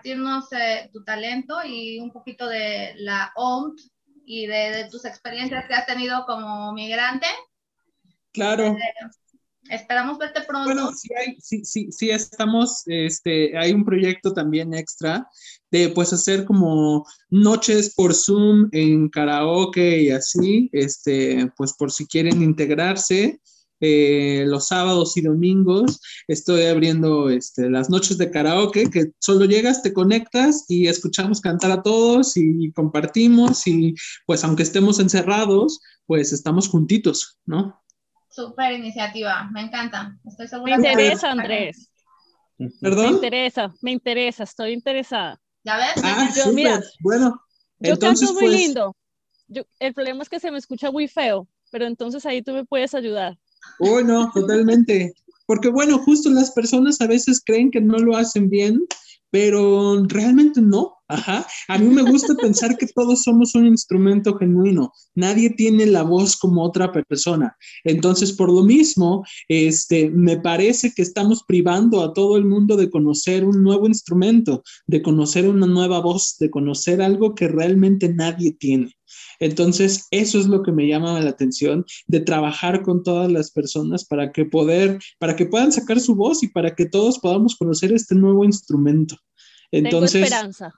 [0.02, 3.80] compartirnos eh, tu talento y un poquito de la OMT
[4.24, 7.26] y de, tus experiencias que has tenido como migrante.
[8.32, 8.66] Claro.
[8.66, 8.78] Eh,
[9.70, 10.72] esperamos verte pronto.
[10.72, 15.28] Bueno, sí, hay, sí, sí, sí, estamos, este, hay un proyecto también extra
[15.70, 22.06] de pues hacer como noches por Zoom en karaoke y así, este, pues por si
[22.06, 23.40] quieren integrarse.
[23.84, 29.82] Eh, los sábados y domingos estoy abriendo este, las noches de karaoke, que solo llegas,
[29.82, 36.32] te conectas y escuchamos cantar a todos y compartimos y pues aunque estemos encerrados, pues
[36.32, 37.82] estamos juntitos, ¿no?
[38.30, 40.16] Super iniciativa, me encanta.
[40.26, 41.90] Estoy segura me interesa, Andrés.
[42.80, 43.06] ¿Perdón?
[43.06, 45.40] Me interesa, me interesa, estoy interesada.
[45.64, 46.04] ¿Ya ves?
[46.04, 47.42] Ah, Yo, mira, bueno.
[47.80, 48.96] Yo entonces, canto muy pues, lindo.
[49.48, 52.64] Yo, el problema es que se me escucha muy feo, pero entonces ahí tú me
[52.64, 53.36] puedes ayudar.
[53.78, 55.14] Uy, no, totalmente.
[55.46, 58.80] Porque bueno, justo las personas a veces creen que no lo hacen bien,
[59.30, 60.94] pero realmente no.
[61.08, 61.46] Ajá.
[61.68, 64.92] A mí me gusta pensar que todos somos un instrumento genuino.
[65.14, 67.56] Nadie tiene la voz como otra persona.
[67.84, 72.88] Entonces, por lo mismo, este, me parece que estamos privando a todo el mundo de
[72.88, 78.52] conocer un nuevo instrumento, de conocer una nueva voz, de conocer algo que realmente nadie
[78.52, 78.94] tiene.
[79.40, 84.04] Entonces, eso es lo que me llama la atención de trabajar con todas las personas
[84.04, 87.92] para que poder, para que puedan sacar su voz y para que todos podamos conocer
[87.92, 89.16] este nuevo instrumento.
[89.70, 90.74] Entonces, Tengo esperanza.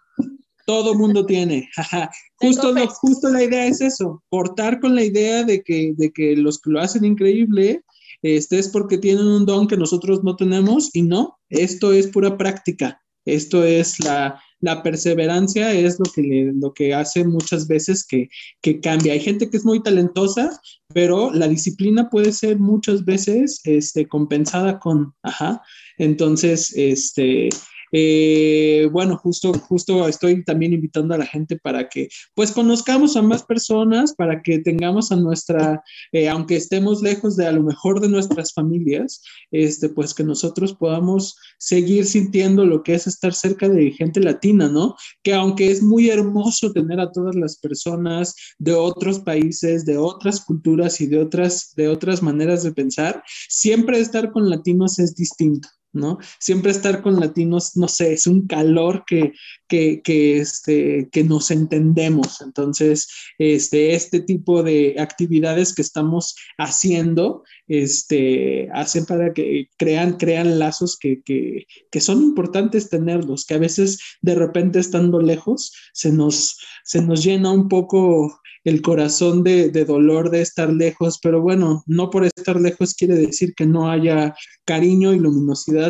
[0.67, 1.69] todo mundo tiene.
[2.37, 6.37] justo, lo, justo la idea es eso, portar con la idea de que, de que
[6.37, 7.83] los que lo hacen increíble
[8.25, 12.39] este es porque tienen un don que nosotros no tenemos y no, esto es pura
[12.39, 18.31] práctica, esto es la, la perseverancia, es lo que, lo que hace muchas veces que,
[18.63, 19.13] que cambia.
[19.13, 20.59] Hay gente que es muy talentosa,
[20.93, 25.63] pero la disciplina puede ser muchas veces este, compensada con, ajá,
[25.99, 27.51] entonces, este,
[27.97, 33.23] eh, bueno, justo, justo estoy también invitando a la gente para que pues conozcamos a
[33.23, 35.81] más personas, para que tengamos a nuestra,
[36.11, 40.75] eh, aunque estemos lejos de a lo mejor de nuestras familias, este, pues que nosotros
[40.75, 44.97] podamos seguir sintiendo lo que es estar cerca de gente latina, ¿no?
[45.23, 50.45] Que aunque es muy hermoso tener a todas las personas de otros países, de otras
[50.45, 55.69] culturas y de otras, de otras maneras de pensar, siempre estar con latinos es distinto.
[55.95, 56.19] ¿No?
[56.39, 59.33] Siempre estar con latinos, no sé, es un calor que,
[59.69, 62.41] que, que, este, que nos entendemos.
[62.41, 70.59] Entonces, este, este tipo de actividades que estamos haciendo, este, hacen para que crean, crean
[70.59, 76.13] lazos que, que, que son importantes tenerlos, que a veces de repente estando lejos se
[76.13, 81.43] nos, se nos llena un poco el corazón de, de, dolor de estar lejos, pero
[81.43, 85.84] bueno, no por estar lejos quiere decir que no haya cariño y luminosidad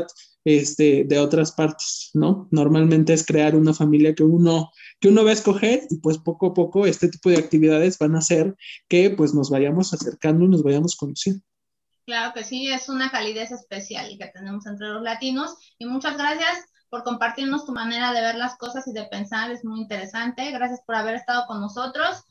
[0.44, 2.48] este, de otras partes, ¿no?
[2.50, 6.48] Normalmente es crear una familia que uno, que uno va a escoger y pues poco
[6.48, 8.54] a poco este tipo de actividades van a hacer
[8.88, 11.42] que pues nos vayamos acercando nos vayamos conociendo.
[12.06, 16.66] Claro que sí, es una calidez especial que tenemos entre los latinos y muchas gracias
[16.90, 20.50] por compartirnos tu manera de ver las cosas y de pensar, es muy interesante.
[20.50, 22.22] Gracias por haber estado con nosotros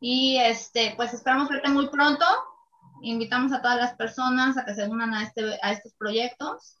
[0.00, 2.24] y este, pues esperamos verte muy pronto.
[3.02, 6.79] Invitamos a todas las personas a que se unan a, este, a estos proyectos.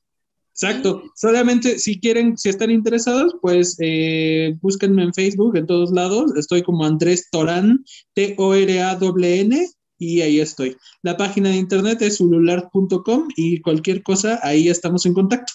[0.52, 1.02] Exacto.
[1.14, 6.32] Solamente si quieren, si están interesados, pues eh, búsquenme en Facebook, en todos lados.
[6.36, 7.84] Estoy como Andrés Torán,
[8.14, 10.76] T-O-R-A-N, y ahí estoy.
[11.02, 15.52] La página de internet es ulular.com y cualquier cosa, ahí estamos en contacto.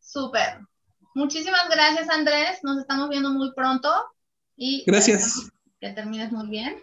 [0.00, 0.58] Súper.
[1.14, 2.58] Muchísimas gracias, Andrés.
[2.62, 3.88] Nos estamos viendo muy pronto.
[4.56, 5.50] Y gracias.
[5.80, 6.76] Que termines muy bien.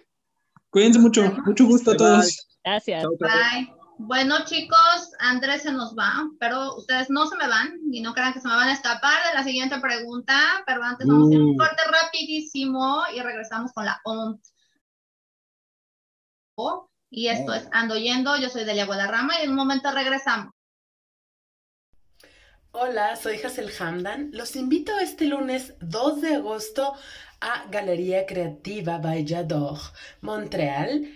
[0.69, 1.31] Cuídense mucho.
[1.45, 2.47] Mucho gusto a todos.
[2.63, 3.03] Gracias.
[3.19, 3.74] Bye.
[3.97, 8.33] Bueno, chicos, Andrés se nos va, pero ustedes no se me van y no crean
[8.33, 11.41] que se me van a escapar de la siguiente pregunta, pero antes vamos a hacer
[11.41, 14.41] un corte rapidísimo y regresamos con la ONT.
[17.09, 20.53] Y esto es Ando Yendo, yo soy Delia Guadarrama y en un momento regresamos.
[22.71, 24.31] Hola, soy Hazel Hamdan.
[24.33, 26.93] Los invito este lunes 2 de agosto
[27.39, 29.79] a Galería Creativa Vallador,
[30.19, 31.07] Montreal,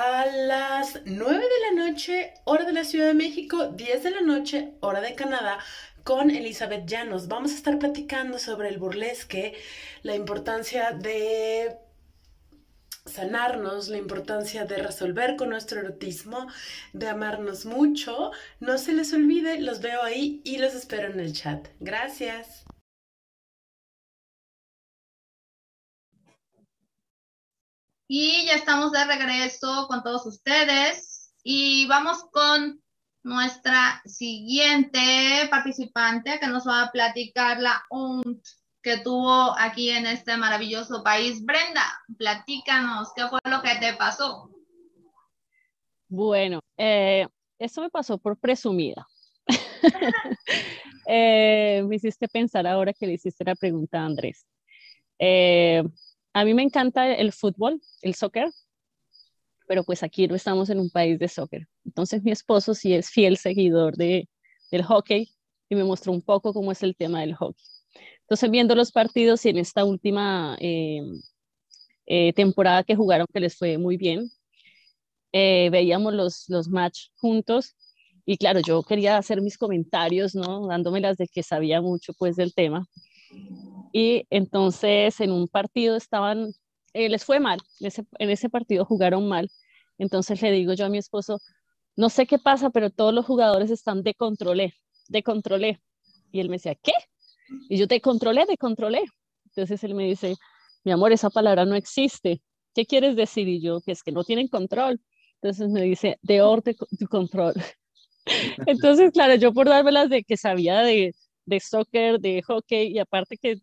[0.00, 4.20] a las 9 de la noche, hora de la Ciudad de México, 10 de la
[4.20, 5.58] noche, hora de Canadá,
[6.04, 7.26] con Elizabeth Llanos.
[7.26, 9.56] Vamos a estar platicando sobre el burlesque,
[10.04, 11.78] la importancia de
[13.06, 16.46] sanarnos, la importancia de resolver con nuestro erotismo,
[16.92, 18.30] de amarnos mucho.
[18.60, 21.66] No se les olvide, los veo ahí y los espero en el chat.
[21.80, 22.64] Gracias.
[28.10, 32.82] Y ya estamos de regreso con todos ustedes y vamos con
[33.22, 38.42] nuestra siguiente participante que nos va a platicar la ONT
[38.80, 41.44] que tuvo aquí en este maravilloso país.
[41.44, 41.84] Brenda,
[42.16, 44.50] platícanos, ¿qué fue lo que te pasó?
[46.08, 47.28] Bueno, eh,
[47.58, 49.06] eso me pasó por presumida.
[51.10, 54.44] Eh, me hiciste pensar ahora que le hiciste la pregunta a Andrés.
[55.18, 55.82] Eh,
[56.38, 58.48] a mí me encanta el fútbol, el soccer,
[59.66, 61.66] pero pues aquí no estamos en un país de soccer.
[61.84, 64.28] Entonces mi esposo sí es fiel seguidor de,
[64.70, 65.28] del hockey
[65.68, 67.64] y me mostró un poco cómo es el tema del hockey.
[68.20, 71.02] Entonces viendo los partidos y en esta última eh,
[72.34, 74.30] temporada que jugaron que les fue muy bien,
[75.32, 77.74] veíamos los, los match juntos
[78.30, 80.66] y claro, yo quería hacer mis comentarios, ¿no?
[80.66, 82.86] Dándomelas de que sabía mucho, pues, del tema.
[83.98, 86.52] Y entonces en un partido estaban,
[86.92, 89.50] eh, les fue mal, en ese, partido jugaron mal.
[89.98, 91.40] Entonces le digo yo a mi esposo,
[91.96, 94.74] no sé qué pasa, pero todos los jugadores están de controlé,
[95.08, 95.80] de controlé.
[96.30, 96.92] Y él me decía, ¿qué?
[97.68, 99.02] Y yo te controlé, de controlé.
[99.46, 100.36] Entonces él me dice,
[100.84, 102.40] mi amor, esa palabra no existe.
[102.76, 103.48] ¿Qué quieres decir?
[103.48, 105.00] Y yo, que es que no tienen control.
[105.42, 107.54] Entonces me dice, de orden de control.
[108.66, 113.36] Entonces, claro, yo por dármelas de que sabía de, de soccer, de hockey y aparte
[113.36, 113.60] que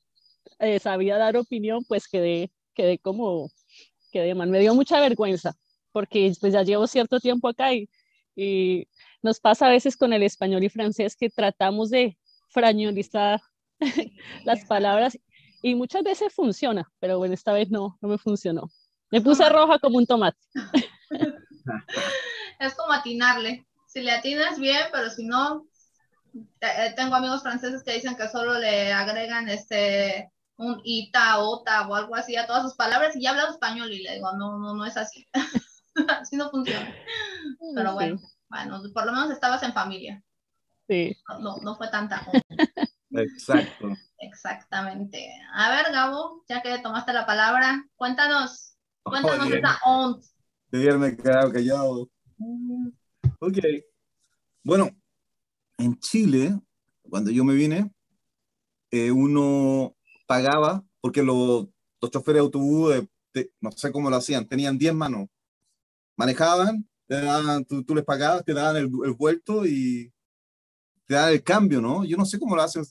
[0.59, 3.49] eh, sabía dar opinión, pues quedé, quedé como,
[4.11, 4.49] quedé mal.
[4.49, 5.53] Me dio mucha vergüenza
[5.91, 7.89] porque pues ya llevo cierto tiempo acá y,
[8.35, 8.87] y
[9.21, 12.17] nos pasa a veces con el español y francés que tratamos de
[12.49, 13.41] frañolizar
[14.45, 15.17] las palabras
[15.61, 18.69] y muchas veces funciona, pero bueno, esta vez no, no me funcionó.
[19.09, 20.37] Me puse roja como un tomate.
[22.59, 25.65] es como atinarle si le atinas bien, pero si no,
[26.59, 31.95] eh, tengo amigos franceses que dicen que solo le agregan este un ita, ota o
[31.95, 34.73] algo así a todas sus palabras y ya habla español y le digo, no, no,
[34.73, 35.27] no es así.
[36.09, 36.93] así no funciona.
[37.75, 40.23] Pero bueno, bueno, por lo menos estabas en familia.
[40.87, 41.15] Sí.
[41.39, 42.25] No, no fue tanta.
[43.11, 43.93] Exacto.
[44.19, 45.31] Exactamente.
[45.53, 50.23] A ver, Gabo, ya que tomaste la palabra, cuéntanos, cuéntanos esa ont.
[50.67, 52.09] Debieron quedado callado.
[52.37, 52.89] Mm.
[53.39, 53.57] Ok.
[54.63, 54.89] Bueno,
[55.77, 56.59] en Chile,
[57.09, 57.91] cuando yo me vine,
[58.91, 59.94] eh, uno
[60.25, 61.67] pagaba, porque los,
[62.01, 63.07] los choferes de autobús,
[63.61, 65.27] no sé cómo lo hacían, tenían 10 manos.
[66.17, 70.11] Manejaban, te daban, tú, les pagabas, te daban el, vuelto y
[71.05, 72.03] te daban el cambio, ¿no?
[72.05, 72.83] Yo no sé cómo lo hacen.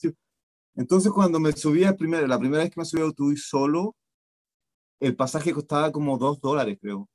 [0.76, 3.96] Entonces, cuando me subía el primer, la primera vez que me subí a autobús solo,
[5.00, 7.08] el pasaje costaba como 2 dólares, creo.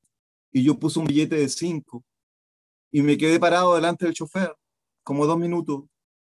[0.51, 2.03] Y yo puse un billete de 5
[2.91, 4.55] y me quedé parado delante del chofer,
[5.03, 5.83] como dos minutos,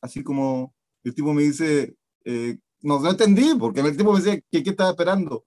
[0.01, 4.41] así como el tipo me dice, eh, no, no entendí, porque el tipo me decía
[4.51, 5.45] que qué estaba esperando.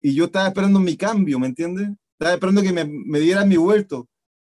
[0.00, 1.90] Y yo estaba esperando mi cambio, ¿me entiendes?
[2.12, 4.08] Estaba esperando que me, me dieran mi vuelto.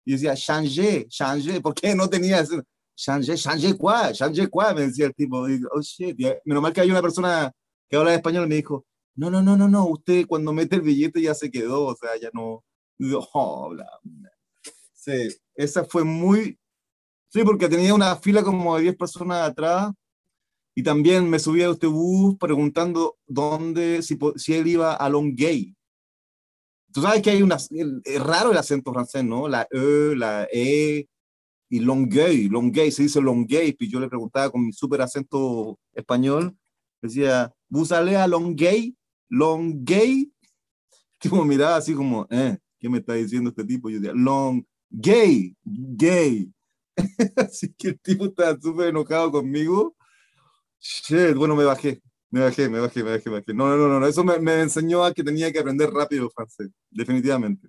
[0.05, 2.63] Y decía, changé, changé, ¿por qué no tenía eso?
[2.97, 5.49] Changé, changé quoi, changé quoi, me decía el tipo.
[5.49, 7.53] Y, oh shit, menos mal que hay una persona
[7.89, 10.83] que habla español y me dijo, no, no, no, no, no, usted cuando mete el
[10.83, 12.65] billete ya se quedó, o sea, ya no.
[12.99, 14.31] Y oh, bla, bla.
[14.93, 16.59] Sí, esa fue muy...
[17.29, 19.93] Sí, porque tenía una fila como de 10 personas atrás
[20.79, 25.75] y también me subí a este bus preguntando dónde, si, si él iba a Longueuil.
[26.93, 27.57] Tú sabes que hay una...
[27.57, 29.49] Es raro el acento francés, ¿no?
[29.49, 31.09] La E, la E
[31.71, 32.51] y Longueuil.
[32.51, 33.75] Longueuil, se dice Longueuil.
[33.81, 36.55] Y yo le preguntaba con mi súper acento español,
[37.01, 38.95] decía, ¿vos a Longueuil?
[39.31, 40.31] Longueuil.
[41.19, 43.89] Tipo miraba así como, eh, ¿qué me está diciendo este tipo?
[43.89, 46.53] Yo decía, Long gay, gay.
[47.37, 49.96] Así que el tipo estaba súper enojado conmigo.
[50.87, 53.55] Shit, bueno, me bajé, me bajé, me bajé, me bajé, me bajé.
[53.55, 54.07] No, no, no, no.
[54.07, 57.69] eso me, me enseñó a que tenía que aprender rápido francés, definitivamente.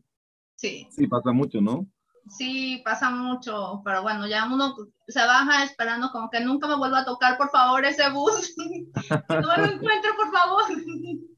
[0.56, 0.88] Sí.
[0.92, 1.88] Sí, pasa mucho, ¿no?
[2.30, 4.76] Sí, pasa mucho, pero bueno, ya uno
[5.08, 8.54] se baja esperando como que nunca me vuelva a tocar, por favor, ese bus.
[9.30, 10.64] no me lo encuentro, por favor.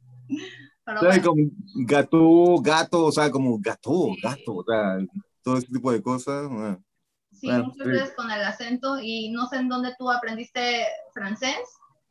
[0.86, 1.24] Pero bueno.
[1.24, 1.44] como
[1.86, 4.98] gato, gato, o sea, como gato, gato, o sea,
[5.44, 6.50] todo ese tipo de cosas.
[7.40, 11.58] Sí, muchas veces con el acento y no sé en dónde tú aprendiste francés,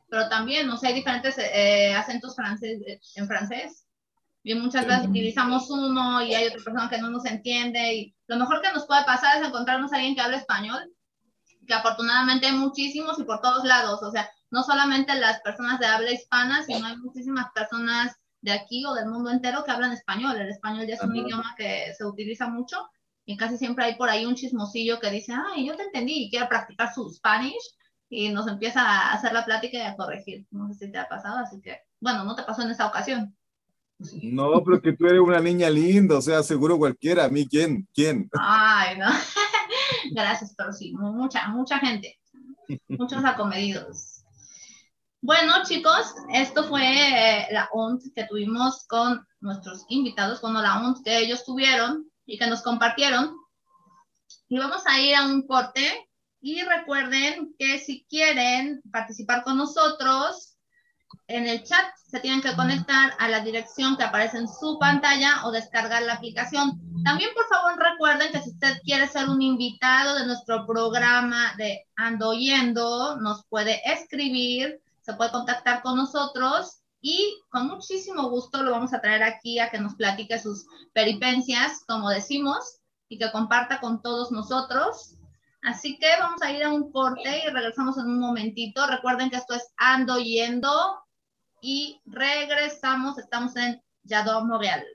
[0.09, 2.79] pero también, no sé, hay diferentes eh, acentos francés,
[3.15, 3.85] en francés.
[4.41, 7.93] Y muchas veces utilizamos uno y hay otra persona que no nos entiende.
[7.93, 10.91] Y lo mejor que nos puede pasar es encontrarnos a alguien que habla español,
[11.67, 14.01] que afortunadamente hay muchísimos y por todos lados.
[14.01, 18.85] O sea, no solamente las personas de habla hispana, sino hay muchísimas personas de aquí
[18.85, 20.37] o del mundo entero que hablan español.
[20.37, 22.89] El español ya es un idioma que se utiliza mucho
[23.29, 26.29] y casi siempre hay por ahí un chismosillo que dice, ay, yo te entendí y
[26.31, 27.75] quiero practicar su Spanish
[28.09, 30.47] y nos empieza a hacer la plática y a corregir.
[30.49, 33.37] No sé si te ha pasado, así que, bueno, no te pasó en esa ocasión.
[34.23, 37.25] No, pero que tú eres una niña linda, o sea, seguro cualquiera.
[37.25, 37.87] ¿A mí quién?
[37.93, 38.27] ¿Quién?
[38.33, 39.05] Ay, no.
[40.11, 42.17] Gracias, pero sí, mucha, mucha gente.
[42.87, 44.23] Muchos acomedidos.
[45.21, 51.03] Bueno, chicos, esto fue eh, la ONT que tuvimos con nuestros invitados, bueno, la ONT
[51.03, 53.35] que ellos tuvieron y que nos compartieron.
[54.47, 56.07] Y vamos a ir a un corte.
[56.41, 60.55] Y recuerden que si quieren participar con nosotros,
[61.27, 65.45] en el chat se tienen que conectar a la dirección que aparece en su pantalla
[65.45, 66.79] o descargar la aplicación.
[67.03, 71.87] También, por favor, recuerden que si usted quiere ser un invitado de nuestro programa de
[71.97, 78.71] Ando Yendo, nos puede escribir, se puede contactar con nosotros y con muchísimo gusto lo
[78.71, 83.79] vamos a traer aquí a que nos platique sus peripencias, como decimos, y que comparta
[83.79, 85.15] con todos nosotros.
[85.61, 88.85] Así que vamos a ir a un corte y regresamos en un momentito.
[88.87, 91.03] Recuerden que esto es Ando Yendo
[91.61, 93.17] y regresamos.
[93.17, 94.85] Estamos en Yador Montreal.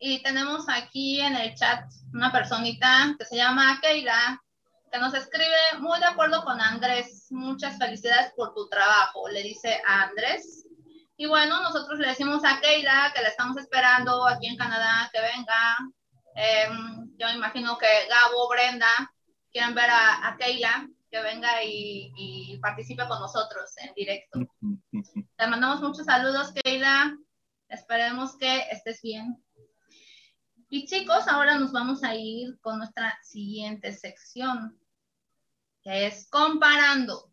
[0.00, 1.84] Y tenemos aquí en el chat
[2.14, 4.42] una personita que se llama Keila,
[4.90, 7.26] que nos escribe muy de acuerdo con Andrés.
[7.30, 10.66] Muchas felicidades por tu trabajo, le dice a Andrés.
[11.18, 15.20] Y bueno, nosotros le decimos a Keila que la estamos esperando aquí en Canadá, que
[15.20, 15.76] venga.
[16.34, 19.12] Em, yo me imagino que Gabo, Brenda,
[19.52, 24.40] quieren ver a, a Keila, que venga y, y participe con nosotros en directo.
[25.36, 27.14] Te mandamos muchos saludos, Keila.
[27.68, 29.44] Esperemos que estés bien.
[30.72, 34.78] Y chicos, ahora nos vamos a ir con nuestra siguiente sección,
[35.82, 37.32] que es comparando.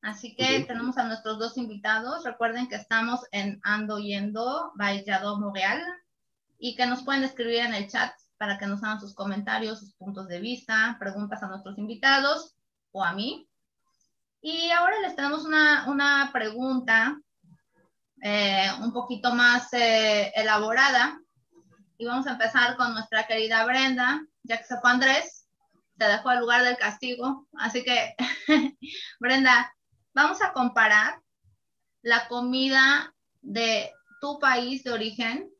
[0.00, 2.24] Así que tenemos a nuestros dos invitados.
[2.24, 5.80] Recuerden que estamos en Ando Yendo, Vallado Montreal,
[6.58, 9.94] y que nos pueden escribir en el chat para que nos hagan sus comentarios, sus
[9.94, 12.56] puntos de vista, preguntas a nuestros invitados
[12.90, 13.48] o a mí.
[14.40, 17.16] Y ahora les tenemos una, una pregunta
[18.20, 21.21] eh, un poquito más eh, elaborada.
[21.98, 25.46] Y vamos a empezar con nuestra querida Brenda, ya que se fue Andrés,
[25.96, 27.46] te dejó el lugar del castigo.
[27.58, 28.14] Así que,
[29.20, 29.72] Brenda,
[30.14, 31.20] vamos a comparar
[32.02, 35.50] la comida de tu país de origen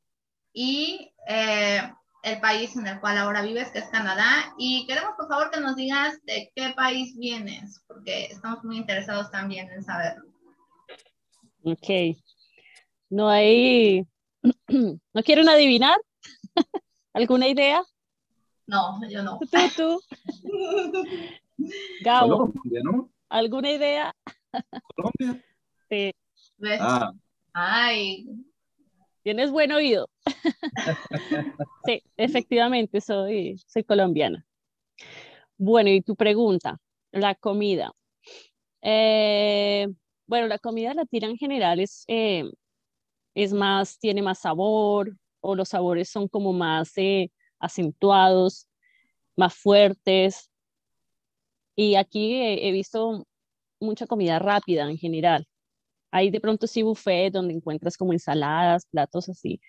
[0.53, 1.83] y eh,
[2.23, 4.55] el país en el cual ahora vives, que es Canadá.
[4.59, 9.31] Y queremos, por favor, que nos digas de qué país vienes, porque estamos muy interesados
[9.31, 10.25] también en saberlo.
[11.65, 12.17] Ok.
[13.11, 14.07] No hay,
[14.69, 15.99] ¿no quieren adivinar?
[17.13, 17.83] ¿Alguna idea?
[18.67, 19.39] No, yo no.
[19.39, 20.01] Tú, tú.
[22.05, 23.11] Gabo, Colombia, ¿no?
[23.29, 24.15] ¿alguna idea?
[24.95, 25.45] Colombia.
[25.89, 26.13] Sí,
[26.57, 26.81] ¿Ves?
[26.81, 27.13] Ah,
[27.53, 28.27] Ay,
[29.23, 30.09] tienes buen oído.
[31.85, 34.47] Sí, efectivamente, soy, soy colombiana.
[35.59, 36.79] Bueno, y tu pregunta,
[37.11, 37.91] la comida.
[38.83, 39.89] Eh,
[40.29, 42.45] bueno, la comida latina en general es, eh,
[43.35, 48.69] es más, tiene más sabor, o los sabores son como más eh, acentuados,
[49.37, 50.51] más fuertes.
[51.77, 53.27] Y aquí he, he visto
[53.81, 55.47] mucha comida rápida en general.
[56.11, 59.61] Hay de pronto sí buffet donde encuentras como ensaladas, platos así,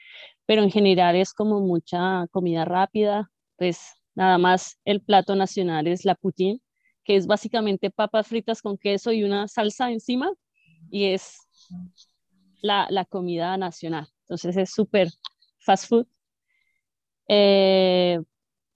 [0.46, 3.32] pero en general es como mucha comida rápida.
[3.58, 3.80] Pues
[4.16, 6.60] nada más el plato nacional es la poutine,
[7.04, 10.32] que es básicamente papas fritas con queso y una salsa encima
[10.92, 11.38] y es
[12.62, 14.08] la comida nacional.
[14.22, 15.10] Entonces es súper
[15.64, 16.08] fast food.
[17.28, 18.20] Eh,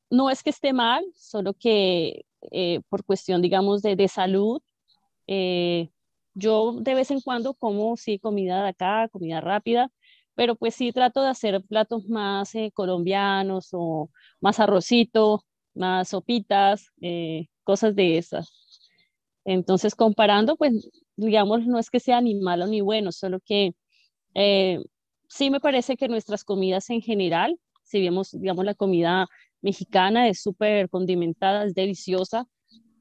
[0.09, 4.61] no es que esté mal, solo que eh, por cuestión, digamos, de, de salud,
[5.27, 5.89] eh,
[6.33, 9.91] yo de vez en cuando como, sí, comida de acá, comida rápida,
[10.35, 16.91] pero pues sí trato de hacer platos más colombianos o más arrocito, más sopitas,
[17.63, 18.53] cosas de esas.
[19.45, 23.73] Entonces, comparando, pues, digamos, no es que sea ni malo ni bueno, solo que
[25.27, 29.27] sí me parece que nuestras comidas en general, si vemos, digamos, la comida
[29.61, 32.45] mexicana es súper condimentada, es deliciosa.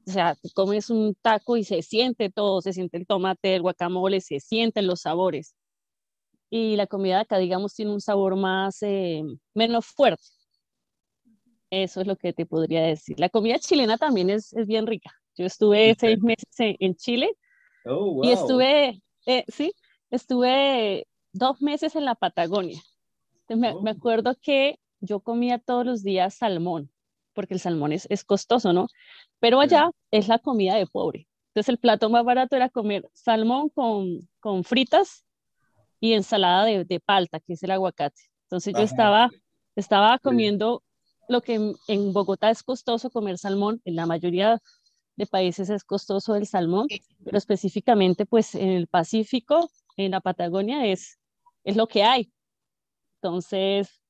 [0.07, 3.61] O sea, te comes un taco y se siente todo, se siente el tomate, el
[3.61, 5.55] guacamole, se sienten los sabores.
[6.49, 9.21] Y la comida de acá, digamos, tiene un sabor más, eh,
[9.53, 10.23] menos fuerte.
[11.69, 13.19] Eso es lo que te podría decir.
[13.19, 15.11] La comida chilena también es, es bien rica.
[15.35, 17.29] Yo estuve seis meses en, Chile
[17.85, 19.73] oh, y estuve, eh, sí,
[20.09, 22.81] estuve dos meses en la Patagonia.
[23.49, 23.89] Me, me, oh.
[23.89, 26.91] acuerdo que yo comía todos los días salmón,
[27.33, 28.87] porque el salmón es, es costoso, ¿no?
[29.39, 31.27] Pero allá es la comida de pobre.
[31.49, 35.25] Entonces el plato más barato era comer salmón con, con fritas
[35.99, 38.21] y ensalada de, de, palta, que es el aguacate.
[38.43, 39.29] Entonces yo estaba,
[39.75, 40.83] estaba comiendo
[41.27, 44.61] lo que en, Bogotá es costoso comer salmón, en la mayoría
[45.15, 46.87] de países es costoso el salmón,
[47.23, 51.19] pero específicamente pues en el Pacífico, en la Patagonia es,
[51.63, 52.31] es lo que hay.
[53.21, 54.01] Entonces,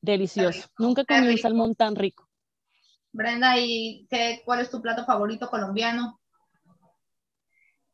[0.00, 0.68] delicioso.
[0.78, 2.28] Nunca comí un salmón tan rico.
[3.12, 6.20] Brenda, ¿y qué, cuál es tu plato favorito colombiano?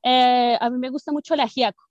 [0.02, 1.84] Eh, a mí me gusta mucho el ajiaco.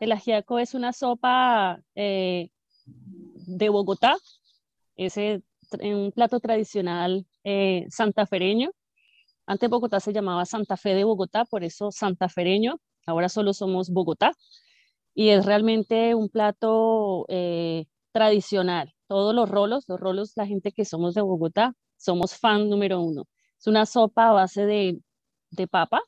[0.00, 2.50] El ajiaco es una sopa eh,
[2.84, 4.16] de Bogotá.
[4.96, 5.42] Ese
[5.80, 8.70] un plato tradicional eh, santafereño.
[9.46, 12.80] Antes Bogotá se llamaba Santa Fe de Bogotá, por eso santafereño.
[13.06, 14.32] Ahora solo somos Bogotá.
[15.18, 18.94] Y es realmente un plato eh, tradicional.
[19.06, 23.24] Todos los rolos, los rolos, la gente que somos de Bogotá, somos fan número uno.
[23.58, 25.00] Es una sopa a base de,
[25.52, 26.02] de papa,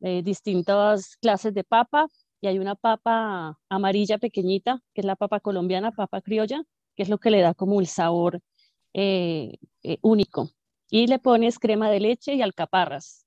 [0.00, 2.08] eh, distintas clases de papa,
[2.40, 6.64] y hay una papa amarilla pequeñita, que es la papa colombiana, papa criolla,
[6.96, 8.40] que es lo que le da como el sabor
[8.94, 9.58] eh,
[10.02, 10.50] único.
[10.90, 13.26] Y le pones crema de leche y alcaparras.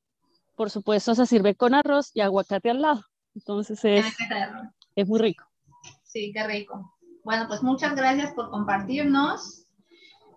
[0.58, 3.06] Por supuesto, se sirve con arroz y aguacate al lado.
[3.36, 4.06] Entonces es,
[5.02, 5.46] es muy rico.
[6.04, 6.94] Sí, qué rico.
[7.24, 9.66] Bueno, pues muchas gracias por compartirnos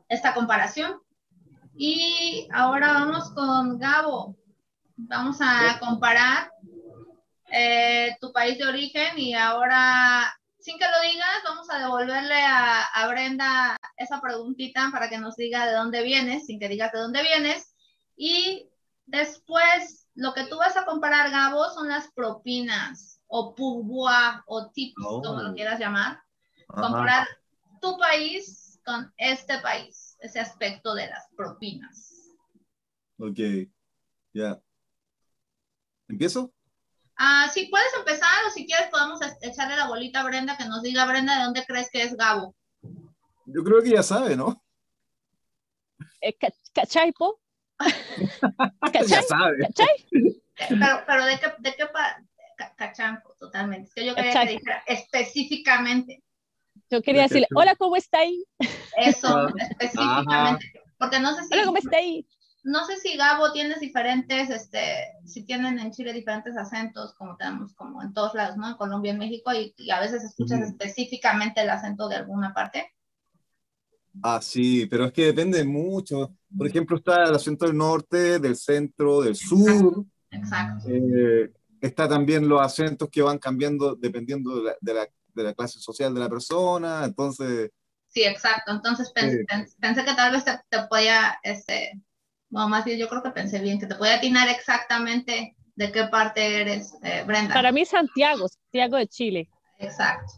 [0.08, 1.00] esta comparación.
[1.76, 4.36] Y ahora vamos con Gabo.
[4.96, 6.50] Vamos a comparar
[7.50, 10.32] eh, tu país de origen y ahora
[10.64, 15.66] sin que lo digas, vamos a devolverle a, Brenda esa preguntita para que nos diga
[15.66, 17.74] de dónde vienes, sin que digas de dónde vienes.
[18.16, 18.70] Y
[19.04, 24.94] después, lo que tú vas a comparar, Gabo, son las propinas, o pourboire, o tips,
[24.94, 25.54] como lo oh.
[25.54, 26.22] quieras llamar.
[26.68, 27.26] Comparar
[27.80, 32.30] tu país con este país, ese aspecto de las propinas.
[33.18, 33.66] Ok,
[34.32, 34.60] ya.
[36.06, 36.52] ¿Empiezo?
[37.16, 40.82] Ah, sí, puedes empezar o si quieres podemos echarle la bolita a Brenda que nos
[40.82, 42.54] diga, Brenda, ¿de dónde crees que es Gabo?
[43.46, 44.62] Yo creo que ya sabe, ¿no?
[46.20, 46.36] Eh,
[46.72, 47.40] ¿Cachaipo?
[49.08, 49.58] ya sabe.
[49.58, 50.42] ¿Cachai?
[50.68, 51.86] Pero, pero ¿de qué, de qué
[52.76, 53.88] Cachanco, totalmente.
[53.88, 56.22] Es que yo quería que dijera específicamente.
[56.90, 58.44] Yo quería decirle, hola, ¿cómo está ahí?
[58.96, 60.72] Eso, ah, específicamente.
[60.98, 61.54] Porque no sé si...
[61.54, 62.26] Hola, ¿cómo está ahí?
[62.64, 64.78] no sé si Gabo tienes diferentes, este,
[65.26, 68.68] si tienen en Chile diferentes acentos, como tenemos como en todos lados, ¿no?
[68.68, 72.90] En Colombia, en México, y, a veces escuchas específicamente el acento de alguna parte.
[74.22, 76.34] Ah, sí, pero es que depende mucho.
[76.56, 80.06] Por ejemplo, está el acento del norte, del centro, del sur.
[80.30, 80.88] Exacto.
[80.88, 81.52] Eh,
[81.86, 86.20] está también los acentos que van cambiando dependiendo de la, de la, clase social de
[86.20, 87.04] la persona.
[87.04, 87.70] Entonces.
[88.08, 88.72] Sí, exacto.
[88.72, 89.44] Entonces pensé,
[90.04, 92.00] que tal vez te, te podía este,
[92.54, 96.04] no, más bien yo creo que pensé bien, que te puede atinar exactamente de qué
[96.04, 97.52] parte eres, eh, Brenda.
[97.52, 99.50] Para mí Santiago, Santiago de Chile.
[99.78, 100.34] Exacto.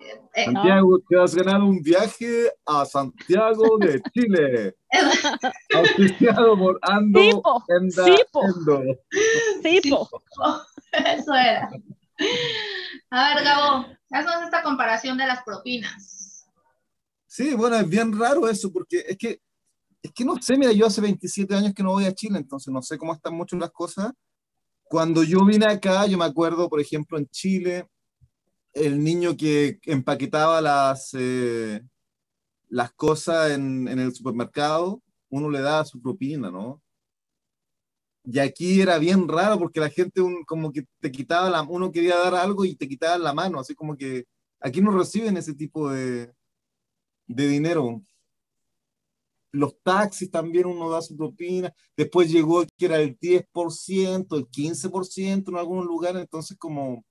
[0.00, 4.74] Eh, eh, Santiago, te has ganado un viaje a Santiago de Chile.
[5.74, 7.20] Auspiciado por Ando.
[7.20, 7.64] Sipo,
[9.62, 10.08] Sipo.
[11.16, 11.70] Eso era.
[13.10, 16.46] A ver, Gabo, haznos esta comparación de las propinas.
[17.26, 19.40] Sí, bueno, es bien raro eso, porque es que
[20.04, 22.72] es que no sé, mira, yo hace 27 años que no voy a Chile, entonces
[22.72, 24.12] no sé cómo están mucho las cosas.
[24.84, 27.88] Cuando yo vine acá, yo me acuerdo, por ejemplo, en Chile,
[28.74, 31.80] el niño que empaquetaba las, eh,
[32.68, 36.82] las cosas en, en, el supermercado, uno le daba su propina, ¿no?
[38.24, 42.16] Y aquí era bien raro porque la gente como que te quitaba la, uno quería
[42.16, 44.24] dar algo y te quitaba la mano, así como que
[44.60, 46.32] aquí no reciben ese tipo de,
[47.26, 48.02] de dinero.
[49.52, 55.50] Los taxis también uno da su propina, después llegó que era el 10%, el 15%
[55.50, 57.04] en algunos lugares, entonces como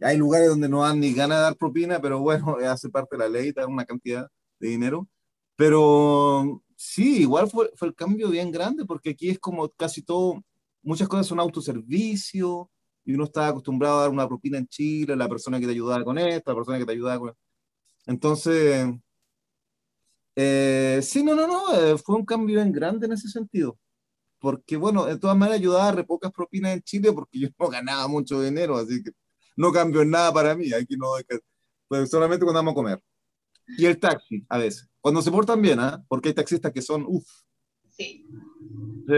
[0.00, 3.22] hay lugares donde no dan ni ganas de dar propina, pero bueno, hace parte de
[3.22, 4.28] la ley, dar una cantidad
[4.60, 5.08] de dinero,
[5.56, 10.44] pero sí, igual fue, fue el cambio bien grande, porque aquí es como casi todo,
[10.82, 12.70] muchas cosas son autoservicio,
[13.04, 16.04] y uno está acostumbrado a dar una propina en Chile, la persona que te ayudaba
[16.04, 17.34] con esto, la persona que te ayudaba con...
[18.06, 18.86] Entonces,
[20.36, 23.78] eh, sí, no, no, no, eh, fue un cambio en grande en ese sentido.
[24.38, 27.68] Porque, bueno, de todas maneras ayudaba a re pocas propinas en Chile porque yo no
[27.68, 29.10] ganaba mucho dinero, así que
[29.56, 30.72] no cambió nada para mí.
[30.72, 31.08] Aquí no,
[31.88, 33.02] pues solamente cuando vamos a comer.
[33.66, 34.87] Y el taxi, a veces.
[35.00, 36.02] Cuando se portan bien, ¿ah?
[36.08, 37.26] Porque hay taxistas que son, uff.
[37.90, 38.26] Sí.
[39.06, 39.14] Sí.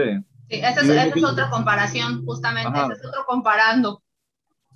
[0.49, 4.03] Sí, esa es, esa es otra comparación, justamente, ese es otro comparando.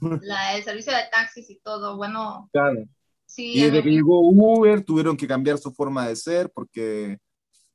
[0.22, 2.50] La, el servicio de taxis y todo, bueno.
[2.52, 2.86] Claro.
[3.26, 7.18] Sí, Y desde en- que llegó Uber tuvieron que cambiar su forma de ser porque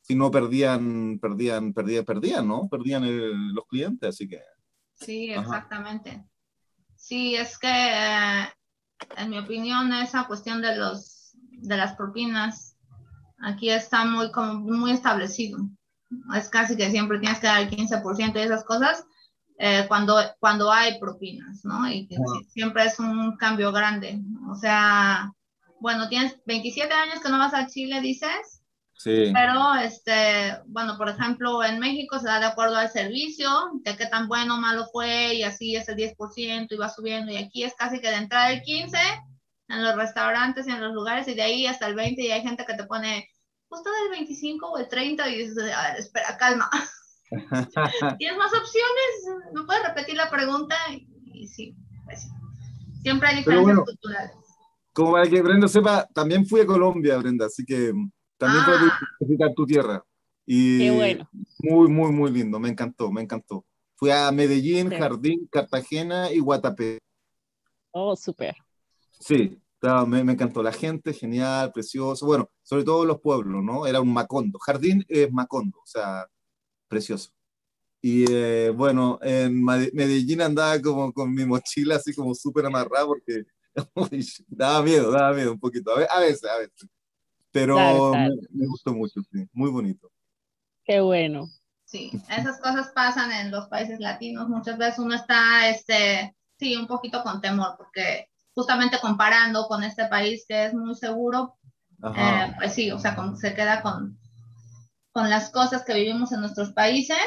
[0.01, 2.69] si no perdían, perdían, perdían, perdían, ¿no?
[2.69, 4.41] Perdían el- los clientes, así que.
[4.95, 5.43] Sí, Ajá.
[5.43, 6.25] exactamente.
[6.95, 8.49] Sí, es que eh,
[9.17, 12.70] en mi opinión esa cuestión de los de las propinas
[13.43, 15.59] aquí está muy como muy establecido.
[16.37, 19.05] Es casi que siempre tienes que dar el 15% de esas cosas
[19.59, 21.89] eh, cuando, cuando hay propinas, ¿no?
[21.89, 22.17] Y sí,
[22.49, 24.21] siempre es un cambio grande.
[24.51, 25.33] O sea,
[25.81, 28.63] bueno, tienes 27 años que no vas a Chile, dices.
[28.95, 29.31] Sí.
[29.33, 33.49] Pero, este, bueno, por ejemplo, en México se da de acuerdo al servicio,
[33.83, 37.33] de qué tan bueno o malo fue, y así es el 10% y va subiendo,
[37.33, 38.99] y aquí es casi que de entrada el 15
[39.71, 42.43] en los restaurantes y en los lugares, y de ahí hasta el 20, y hay
[42.43, 43.29] gente que te pone,
[43.69, 46.69] pues todo el 25 o el 30, y dices, a ver, espera, calma.
[48.19, 49.53] ¿Tienes más opciones?
[49.55, 50.75] ¿Me puedes repetir la pregunta?
[51.33, 52.27] Y, sí, pues.
[53.03, 53.85] Siempre hay diferencias bueno.
[53.85, 54.33] culturales.
[54.93, 57.93] Como para que Brenda sepa, también fui a Colombia, Brenda, así que
[58.37, 58.99] también a Ah.
[59.21, 60.05] visitar tu tierra.
[60.45, 61.31] Y Qué bueno.
[61.61, 63.65] muy, muy, muy lindo, me encantó, me encantó.
[63.95, 64.97] Fui a Medellín, Sí.
[64.97, 66.99] Jardín, Cartagena y Guatapé.
[67.93, 68.57] Oh, súper.
[69.21, 70.63] Sí, estaba- me, me encantó.
[70.63, 72.27] La gente, genial, precioso.
[72.27, 73.87] Bueno, sobre todo los pueblos, ¿no?
[73.87, 74.59] Era un Macondo.
[74.59, 76.27] Jardín es Macondo, o sea,
[76.89, 77.31] precioso.
[78.03, 83.45] Y eh, bueno, en Medellín andaba como con mi mochila así como súper amarrada porque
[83.95, 85.93] uy, daba miedo, daba miedo un poquito.
[85.95, 86.89] A ve- a veces, a veces.
[87.53, 88.35] Pero Claro, claro.
[88.53, 89.47] Me, me gustó mucho, sí.
[89.53, 90.11] Muy bonito.
[90.85, 91.47] Qué bueno.
[91.85, 94.49] Sí, esas cosas pasan en los países latinos.
[94.49, 100.07] Muchas veces uno está, este, sí, un poquito con temor, porque justamente comparando con este
[100.07, 101.57] país que es muy seguro,
[102.17, 104.19] eh, pues sí, o sea, como se queda con,
[105.13, 107.19] con las cosas que vivimos en nuestros países.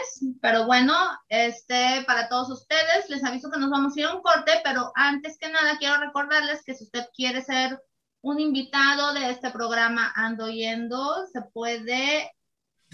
[0.41, 0.93] Pero bueno,
[1.29, 4.91] este, para todos ustedes, les aviso que nos vamos a ir a un corte, pero
[4.95, 7.79] antes que nada quiero recordarles que si usted quiere ser
[8.21, 12.31] un invitado de este programa Ando Yendo, se puede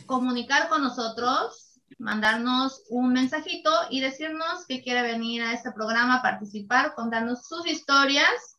[0.05, 6.21] comunicar con nosotros, mandarnos un mensajito y decirnos que quiere venir a este programa a
[6.21, 8.57] participar, contarnos sus historias.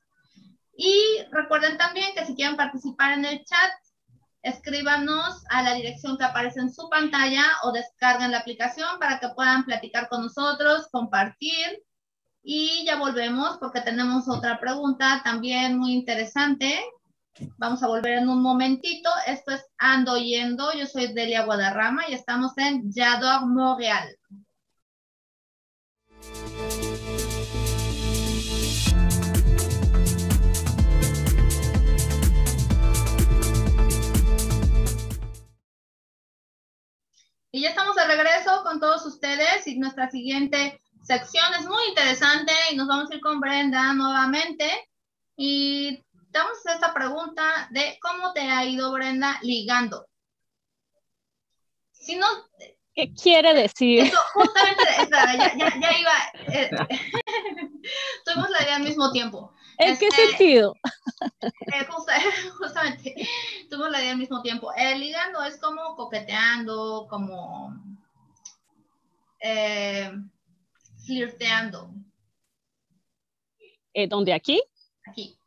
[0.76, 0.95] Y
[1.31, 3.70] recuerden también que si quieren participar en el chat,
[4.43, 9.28] escríbanos a la dirección que aparece en su pantalla o descarguen la aplicación para que
[9.28, 11.83] puedan platicar con nosotros, compartir.
[12.43, 16.81] Y ya volvemos porque tenemos otra pregunta también muy interesante.
[17.57, 19.11] Vamos a volver en un momentito.
[19.26, 20.72] Esto es Ando Yendo.
[20.72, 24.16] Yo soy Delia Guadarrama y estamos en Yador Montreal.
[37.53, 42.53] Y ya estamos de regreso con todos ustedes y nuestra siguiente sección es muy interesante
[42.70, 44.88] y nos vamos a ir con Brenda nuevamente
[45.36, 50.07] y damos esta pregunta de cómo te ha ido Brenda ligando.
[51.93, 52.26] Si no,
[52.95, 54.01] ¿Qué quiere decir?
[54.05, 56.12] eso justamente, espera, ya, ya, ya iba,
[56.55, 56.70] eh,
[58.24, 59.55] tuvimos la idea al mismo tiempo.
[59.78, 60.74] ¿En qué Este, sentido?
[61.72, 62.20] Eh, justa-
[62.59, 63.14] justamente,
[63.70, 64.72] tuvimos la idea al mismo tiempo.
[64.76, 67.74] El ligando es como coqueteando, como
[69.41, 70.11] eh,
[71.07, 71.91] flirteando.
[73.95, 74.62] Eh, ¿Dónde aquí?
[75.07, 75.39] Aquí.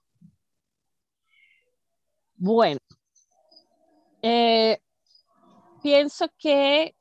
[2.45, 2.77] Bueno,
[4.21, 4.77] eh,
[5.81, 6.93] pienso que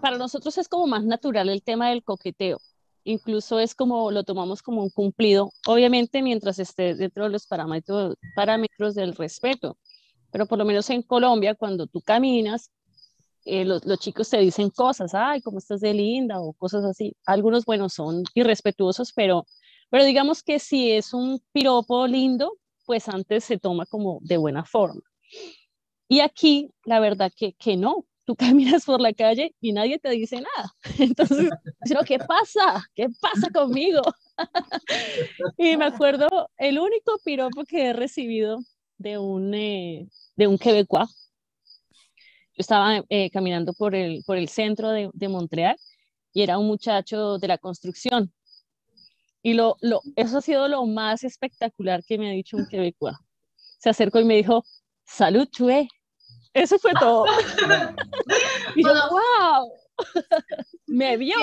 [0.00, 2.60] para nosotros es como más natural el tema del coqueteo.
[3.02, 8.14] Incluso es como lo tomamos como un cumplido, obviamente mientras esté dentro de los parámetros,
[8.94, 9.76] del respeto.
[10.30, 12.70] Pero por lo menos en Colombia, cuando tú caminas,
[13.44, 17.12] eh, los, los chicos te dicen cosas, ay, cómo estás de linda o cosas así.
[17.26, 19.46] Algunos, bueno, son irrespetuosos, pero,
[19.90, 22.52] pero digamos que si es un piropo lindo,
[22.88, 25.02] pues antes se toma como de buena forma.
[26.08, 28.06] Y aquí, la verdad que, que no.
[28.24, 28.34] Tú
[28.80, 30.74] caminas por la calle y nadie te dice nada.
[30.98, 31.50] Entonces,
[32.06, 32.82] ¿qué pasa?
[32.94, 34.00] ¿Qué pasa conmigo?
[35.58, 38.58] y me acuerdo, el único piropo que he recibido
[38.96, 41.30] de un, eh, de un quebecois,
[42.54, 45.76] yo estaba eh, caminando por el, por el centro de, de Montreal
[46.32, 48.32] y era un muchacho de la construcción.
[49.42, 53.16] Y lo, lo, eso ha sido lo más espectacular que me ha dicho un quebecois.
[53.78, 54.64] Se acercó y me dijo,
[55.04, 55.88] salud, chue.
[56.52, 57.26] Eso fue todo.
[58.74, 59.02] y yo, Bueno.
[59.10, 59.72] wow,
[60.86, 61.36] me vio.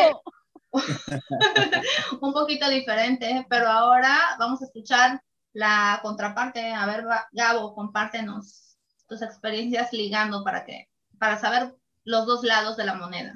[2.21, 5.21] Un poquito diferente, pero ahora vamos a escuchar
[5.53, 6.73] la contraparte.
[6.73, 8.77] A ver, Gabo, compártenos
[9.07, 11.73] tus experiencias ligando para que, para saber
[12.03, 13.35] los dos lados de la moneda.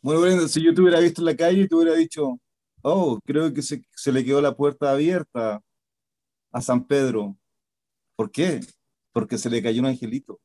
[0.00, 2.38] Bueno, Brenda, si yo te hubiera visto en la calle, te hubiera dicho,
[2.88, 5.60] oh, creo que se, se le quedó la puerta abierta
[6.52, 7.36] a San Pedro.
[8.14, 8.60] ¿Por qué?
[9.12, 10.40] Porque se le cayó un angelito.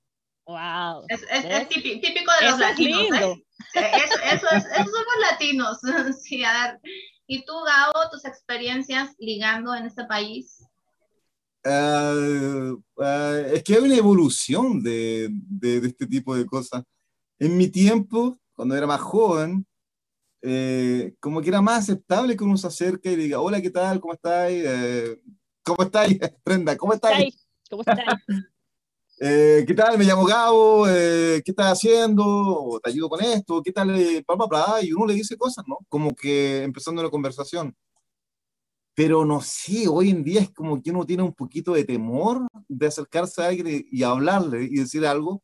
[0.47, 1.05] Wow.
[1.07, 3.11] Es, es, es típico, típico, de los latinos.
[3.11, 3.45] ¿eh?
[3.75, 5.79] Eso, eso, es, eso son los latinos.
[6.23, 6.79] sí, a ver.
[7.27, 10.65] ¿Y tú, Gao, tus experiencias ligando en este país?
[11.63, 16.83] Uh, uh, es que hay una evolución de, de, de, este tipo de cosas.
[17.37, 19.65] En mi tiempo, cuando era más joven,
[20.41, 23.99] eh, como que era más aceptable que uno se acerque y diga, hola, ¿qué tal?
[23.99, 24.63] ¿Cómo estáis?
[24.65, 25.21] Eh,
[25.63, 26.77] ¿Cómo estáis, Brenda?
[26.77, 27.47] ¿Cómo estáis?
[27.69, 28.05] ¿Cómo estáis?
[29.23, 29.99] Eh, ¿Qué tal?
[29.99, 32.25] Me llamo Gabo, eh, ¿qué estás haciendo?
[32.25, 33.61] ¿O ¿Te ayudo con esto?
[33.61, 33.91] ¿Qué tal?
[33.91, 35.77] Eh, bla, bla, bla, y uno le dice cosas, ¿no?
[35.89, 37.75] Como que empezando la conversación.
[38.95, 42.47] Pero no sé, hoy en día es como que uno tiene un poquito de temor
[42.67, 45.43] de acercarse a alguien y, y hablarle y decir algo,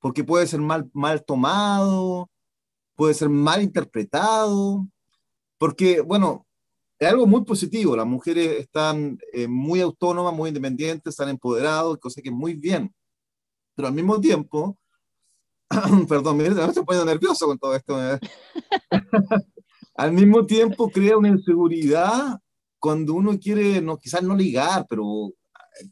[0.00, 2.30] porque puede ser mal, mal tomado,
[2.94, 4.86] puede ser mal interpretado,
[5.58, 6.46] porque, bueno,
[6.98, 12.22] es algo muy positivo, las mujeres están eh, muy autónomas, muy independientes, están empoderados, cosa
[12.22, 12.92] que es muy bien
[13.74, 14.78] pero al mismo tiempo,
[16.08, 17.96] perdón, me estoy poniendo nervioso con todo esto.
[19.94, 22.38] al mismo tiempo crea una inseguridad
[22.78, 25.30] cuando uno quiere, no, quizás no ligar, pero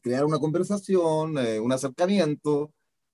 [0.03, 2.73] crear una conversación, eh, un acercamiento,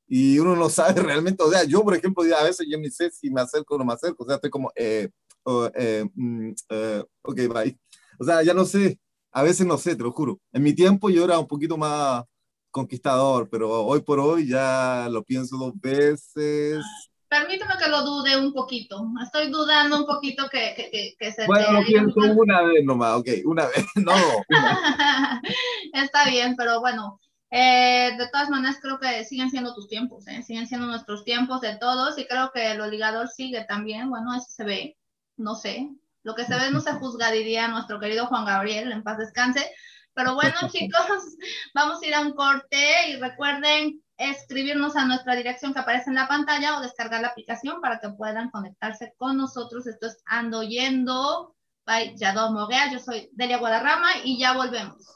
[0.09, 3.11] y uno no sabe realmente, o sea, yo, por ejemplo, a veces yo ni sé
[3.11, 5.09] si me acerco o no me acerco, o sea, estoy como, eh,
[5.45, 7.79] oh, eh, mm, eh, ok, bye.
[8.19, 8.99] O sea, ya no sé,
[9.33, 10.41] a veces no sé, te lo juro.
[10.53, 12.25] En mi tiempo yo era un poquito más
[12.71, 16.85] conquistador, pero hoy por hoy ya lo pienso dos veces.
[17.29, 19.05] Permíteme que lo dude un poquito.
[19.23, 23.29] Estoy dudando un poquito que, que, que, se Bueno, lo pienso una vez nomás, ok,
[23.45, 24.15] una vez, no.
[24.49, 25.43] Una.
[25.93, 27.21] Está bien, pero bueno,
[27.51, 30.43] eh, de todas maneras creo que siguen siendo tus tiempos, ¿eh?
[30.43, 34.47] siguen siendo nuestros tiempos de todos y creo que el ligador sigue también, bueno, eso
[34.49, 34.99] se ve,
[35.37, 35.89] no sé,
[36.23, 39.71] lo que se ve no se juzga, diría nuestro querido Juan Gabriel, en paz descanse,
[40.17, 41.37] pero bueno, chicos,
[41.75, 46.17] vamos a ir a un corte y recuerden escribirnos a nuestra dirección que aparece en
[46.17, 49.87] la pantalla o descargar la aplicación para que puedan conectarse con nosotros.
[49.87, 52.91] Esto es Ando Yendo by Yadó Moguea.
[52.91, 55.07] Yo soy Delia Guadarrama y ya volvemos.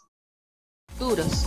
[0.99, 1.47] Duros,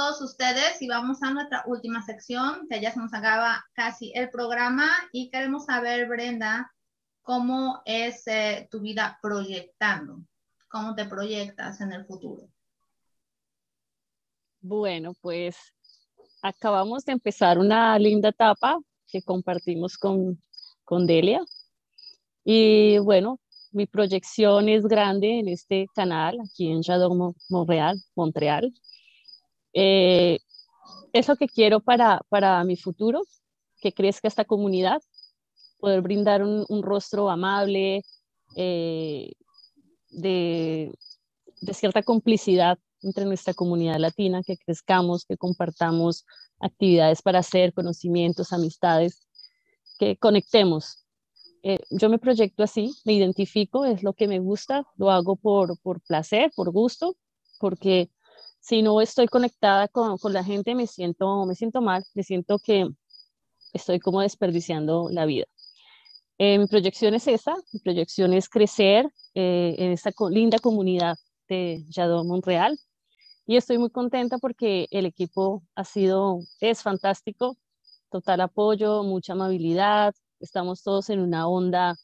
[0.00, 4.30] Todos ustedes y vamos a nuestra última sección, que ya se nos acaba casi el
[4.30, 6.72] programa y queremos saber, Brenda,
[7.20, 10.22] cómo es eh, tu vida proyectando,
[10.68, 12.48] cómo te proyectas en el futuro.
[14.62, 15.58] Bueno, pues
[16.40, 20.42] acabamos de empezar una linda etapa que compartimos con,
[20.82, 21.44] con Delia.
[22.42, 23.38] Y bueno,
[23.70, 28.00] mi proyección es grande en este canal, aquí en Shadow Montreal.
[28.14, 28.72] Montreal.
[29.72, 30.38] Eh,
[31.12, 33.22] es lo que quiero para, para mi futuro,
[33.80, 35.00] que crezca esta comunidad,
[35.78, 38.02] poder brindar un, rostro amable,
[38.56, 39.32] eh,
[40.10, 40.92] de,
[41.60, 46.26] de cierta complicidad entre nuestra comunidad latina, que crezcamos, que compartamos
[46.58, 49.26] actividades para hacer, conocimientos, amistades,
[49.98, 51.06] que conectemos.
[51.62, 55.78] Eh, yo me proyecto así, me identifico, es lo que me gusta, lo hago por,
[55.80, 57.16] por placer, por gusto,
[57.58, 58.10] porque
[58.60, 62.58] si no estoy conectada con, con, la gente me siento, me siento mal, me siento
[62.58, 62.88] que
[63.72, 65.46] estoy como desperdiciando la vida.
[66.38, 71.16] Eh, mi proyección es esa, mi proyección es crecer eh, en esta linda comunidad
[71.48, 72.78] de Yadó Montreal,
[73.46, 77.56] y estoy muy contenta porque el equipo ha sido, es fantástico,
[78.08, 81.96] total apoyo, mucha amabilidad, estamos todos en una onda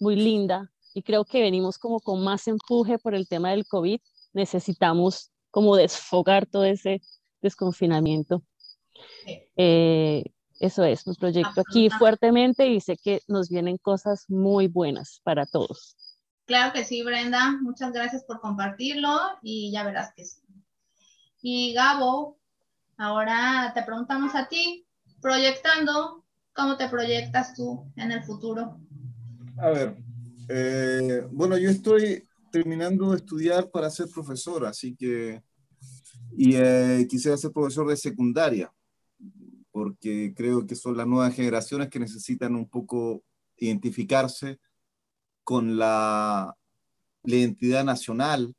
[0.00, 4.00] muy linda y creo que venimos como con más empuje por el tema del COVID,
[4.32, 7.02] necesitamos como desfogar todo ese
[7.40, 8.42] desconfinamiento.
[9.56, 10.24] Eh,
[10.60, 15.46] eso es, me proyecto aquí fuertemente y sé que nos vienen cosas muy buenas para
[15.46, 15.96] todos.
[16.46, 20.40] Claro que sí, Brenda, muchas gracias por compartirlo y ya verás que sí.
[21.40, 22.38] Y Gabo,
[22.96, 24.86] ahora te preguntamos a ti,
[25.20, 28.80] proyectando, ¿cómo te proyectas tú en el futuro?
[29.58, 29.96] A ver,
[30.48, 35.42] eh, bueno, yo estoy terminando de estudiar para ser profesor, así que,
[36.36, 38.72] y eh, quisiera ser profesor de secundaria,
[39.70, 43.22] porque creo que son las nuevas generaciones que necesitan un poco
[43.56, 44.58] identificarse
[45.44, 46.54] con la,
[47.24, 48.54] identidad nacional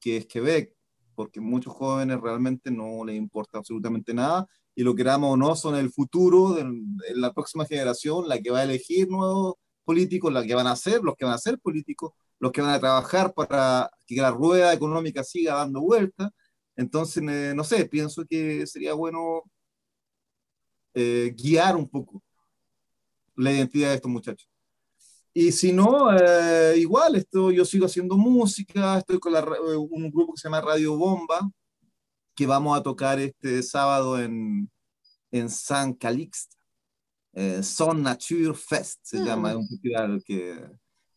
[0.00, 0.74] que es Quebec,
[1.14, 5.76] porque muchos jóvenes realmente no les importa absolutamente nada y lo queramos o no son
[5.76, 6.64] el futuro de,
[7.14, 11.02] la próxima generación, la que va a elegir nuevos políticos, la que van a ser,
[11.02, 14.72] los que van a ser políticos, los que van a trabajar para que la rueda
[14.72, 16.32] económica siga dando vuelta.
[16.74, 19.42] Entonces, eh, no sé, pienso que sería bueno
[20.94, 22.22] eh, guiar un poco
[23.36, 24.48] la identidad de estos muchachos.
[25.32, 30.40] Y si no, eh, igual, esto, yo sigo haciendo música, estoy con un grupo que
[30.40, 31.48] se llama Radio Bomba,
[32.34, 34.68] que vamos a tocar este sábado en,
[35.30, 36.56] en San Calixto.
[37.62, 40.68] Son Nature Fest se llama, un festival que...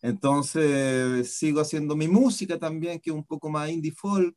[0.03, 4.35] Entonces sigo haciendo mi música también, que es un poco más indie folk.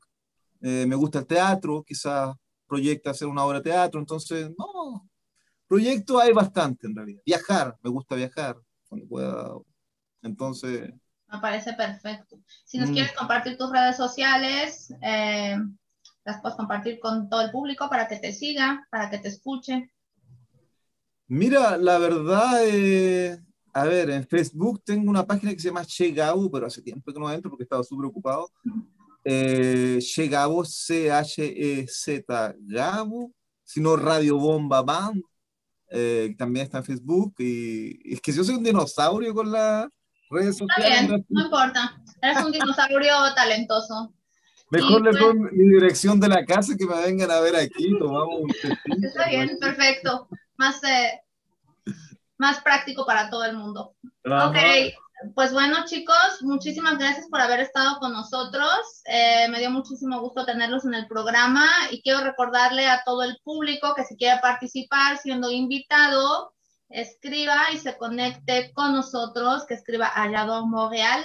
[0.60, 2.34] me gusta el teatro, quizás
[2.66, 5.06] proyecta hacer una obra de teatro, entonces, no,
[5.68, 7.22] Proyectos hay bastante en realidad.
[7.26, 8.56] Viajar, me gusta viajar
[8.88, 9.50] cuando pueda.
[10.22, 10.92] Entonces.
[11.28, 12.38] Me parece perfecto.
[12.64, 12.92] Si nos mm.
[12.92, 15.56] quieres compartir tus redes sociales, eh,
[16.24, 19.90] las puedes compartir con todo el público para que te siga, para que te escuche.
[21.26, 23.42] Mira, la verdad, eh,
[23.76, 26.10] a ver, en Facebook tengo una página que se llama Che
[26.50, 28.50] pero hace tiempo que no entro porque he estado súper ocupado.
[29.22, 30.30] Eh, che
[30.64, 35.22] C-H-E-Z Gabo, sino Radio Bomba Band,
[35.90, 37.34] eh, también está en Facebook.
[37.38, 39.88] Y, es que yo soy un dinosaurio con las
[40.30, 41.02] redes sociales.
[41.02, 42.02] Está bien, no importa.
[42.22, 44.14] Eres un dinosaurio talentoso.
[44.70, 47.90] Mejor le doy pues mi dirección de la casa que me vengan a ver aquí.
[47.98, 50.28] Tomamos un Está bien, perfecto.
[50.56, 51.20] Más, eh,
[52.38, 53.94] más práctico para todo el mundo.
[54.24, 54.56] Ok.
[55.34, 59.00] Pues bueno, chicos, muchísimas gracias por haber estado con nosotros.
[59.06, 63.38] Eh, me dio muchísimo gusto tenerlos en el programa y quiero recordarle a todo el
[63.42, 66.52] público que si quiere participar siendo invitado,
[66.90, 71.24] escriba y se conecte con nosotros, que escriba Hallador Montreal.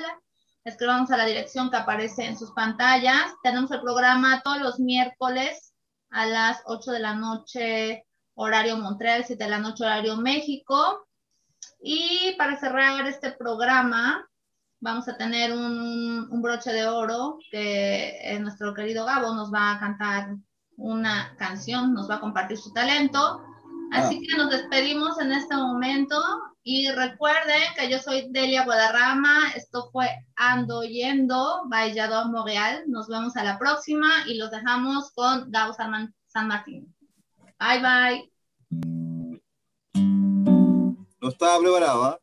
[0.64, 3.34] Escribamos a la dirección que aparece en sus pantallas.
[3.43, 5.74] Tenemos el programa todos los miércoles
[6.12, 8.05] a las 8 de la noche,
[8.36, 11.07] horario Montreal, 7 de la noche, horario México.
[11.82, 14.27] Y para cerrar este programa,
[14.79, 19.79] vamos a tener un, broche de oro que eh, nuestro querido Gabo nos va a
[19.79, 20.36] cantar
[20.77, 23.41] una canción, nos va a compartir su talento.
[23.91, 24.25] Así ah.
[24.27, 26.17] que nos despedimos en este momento
[26.63, 32.84] y recuerden que yo soy Delia Guadarrama, esto fue Ando Yendo, Valladolid Montreal.
[32.88, 36.95] Nos vemos a la próxima y los dejamos con Gabo San Martín.
[37.62, 38.32] Bye bye.
[41.22, 42.20] No estaba preparado, ¿ah?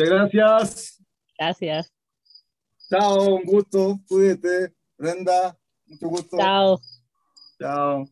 [0.00, 1.02] Muchas gracias.
[1.38, 1.92] Gracias.
[2.88, 4.00] Chao, un gusto.
[4.08, 4.74] Cuídate.
[4.96, 6.36] Brenda, mucho gusto.
[6.38, 6.80] Chao.
[7.58, 8.06] Chao.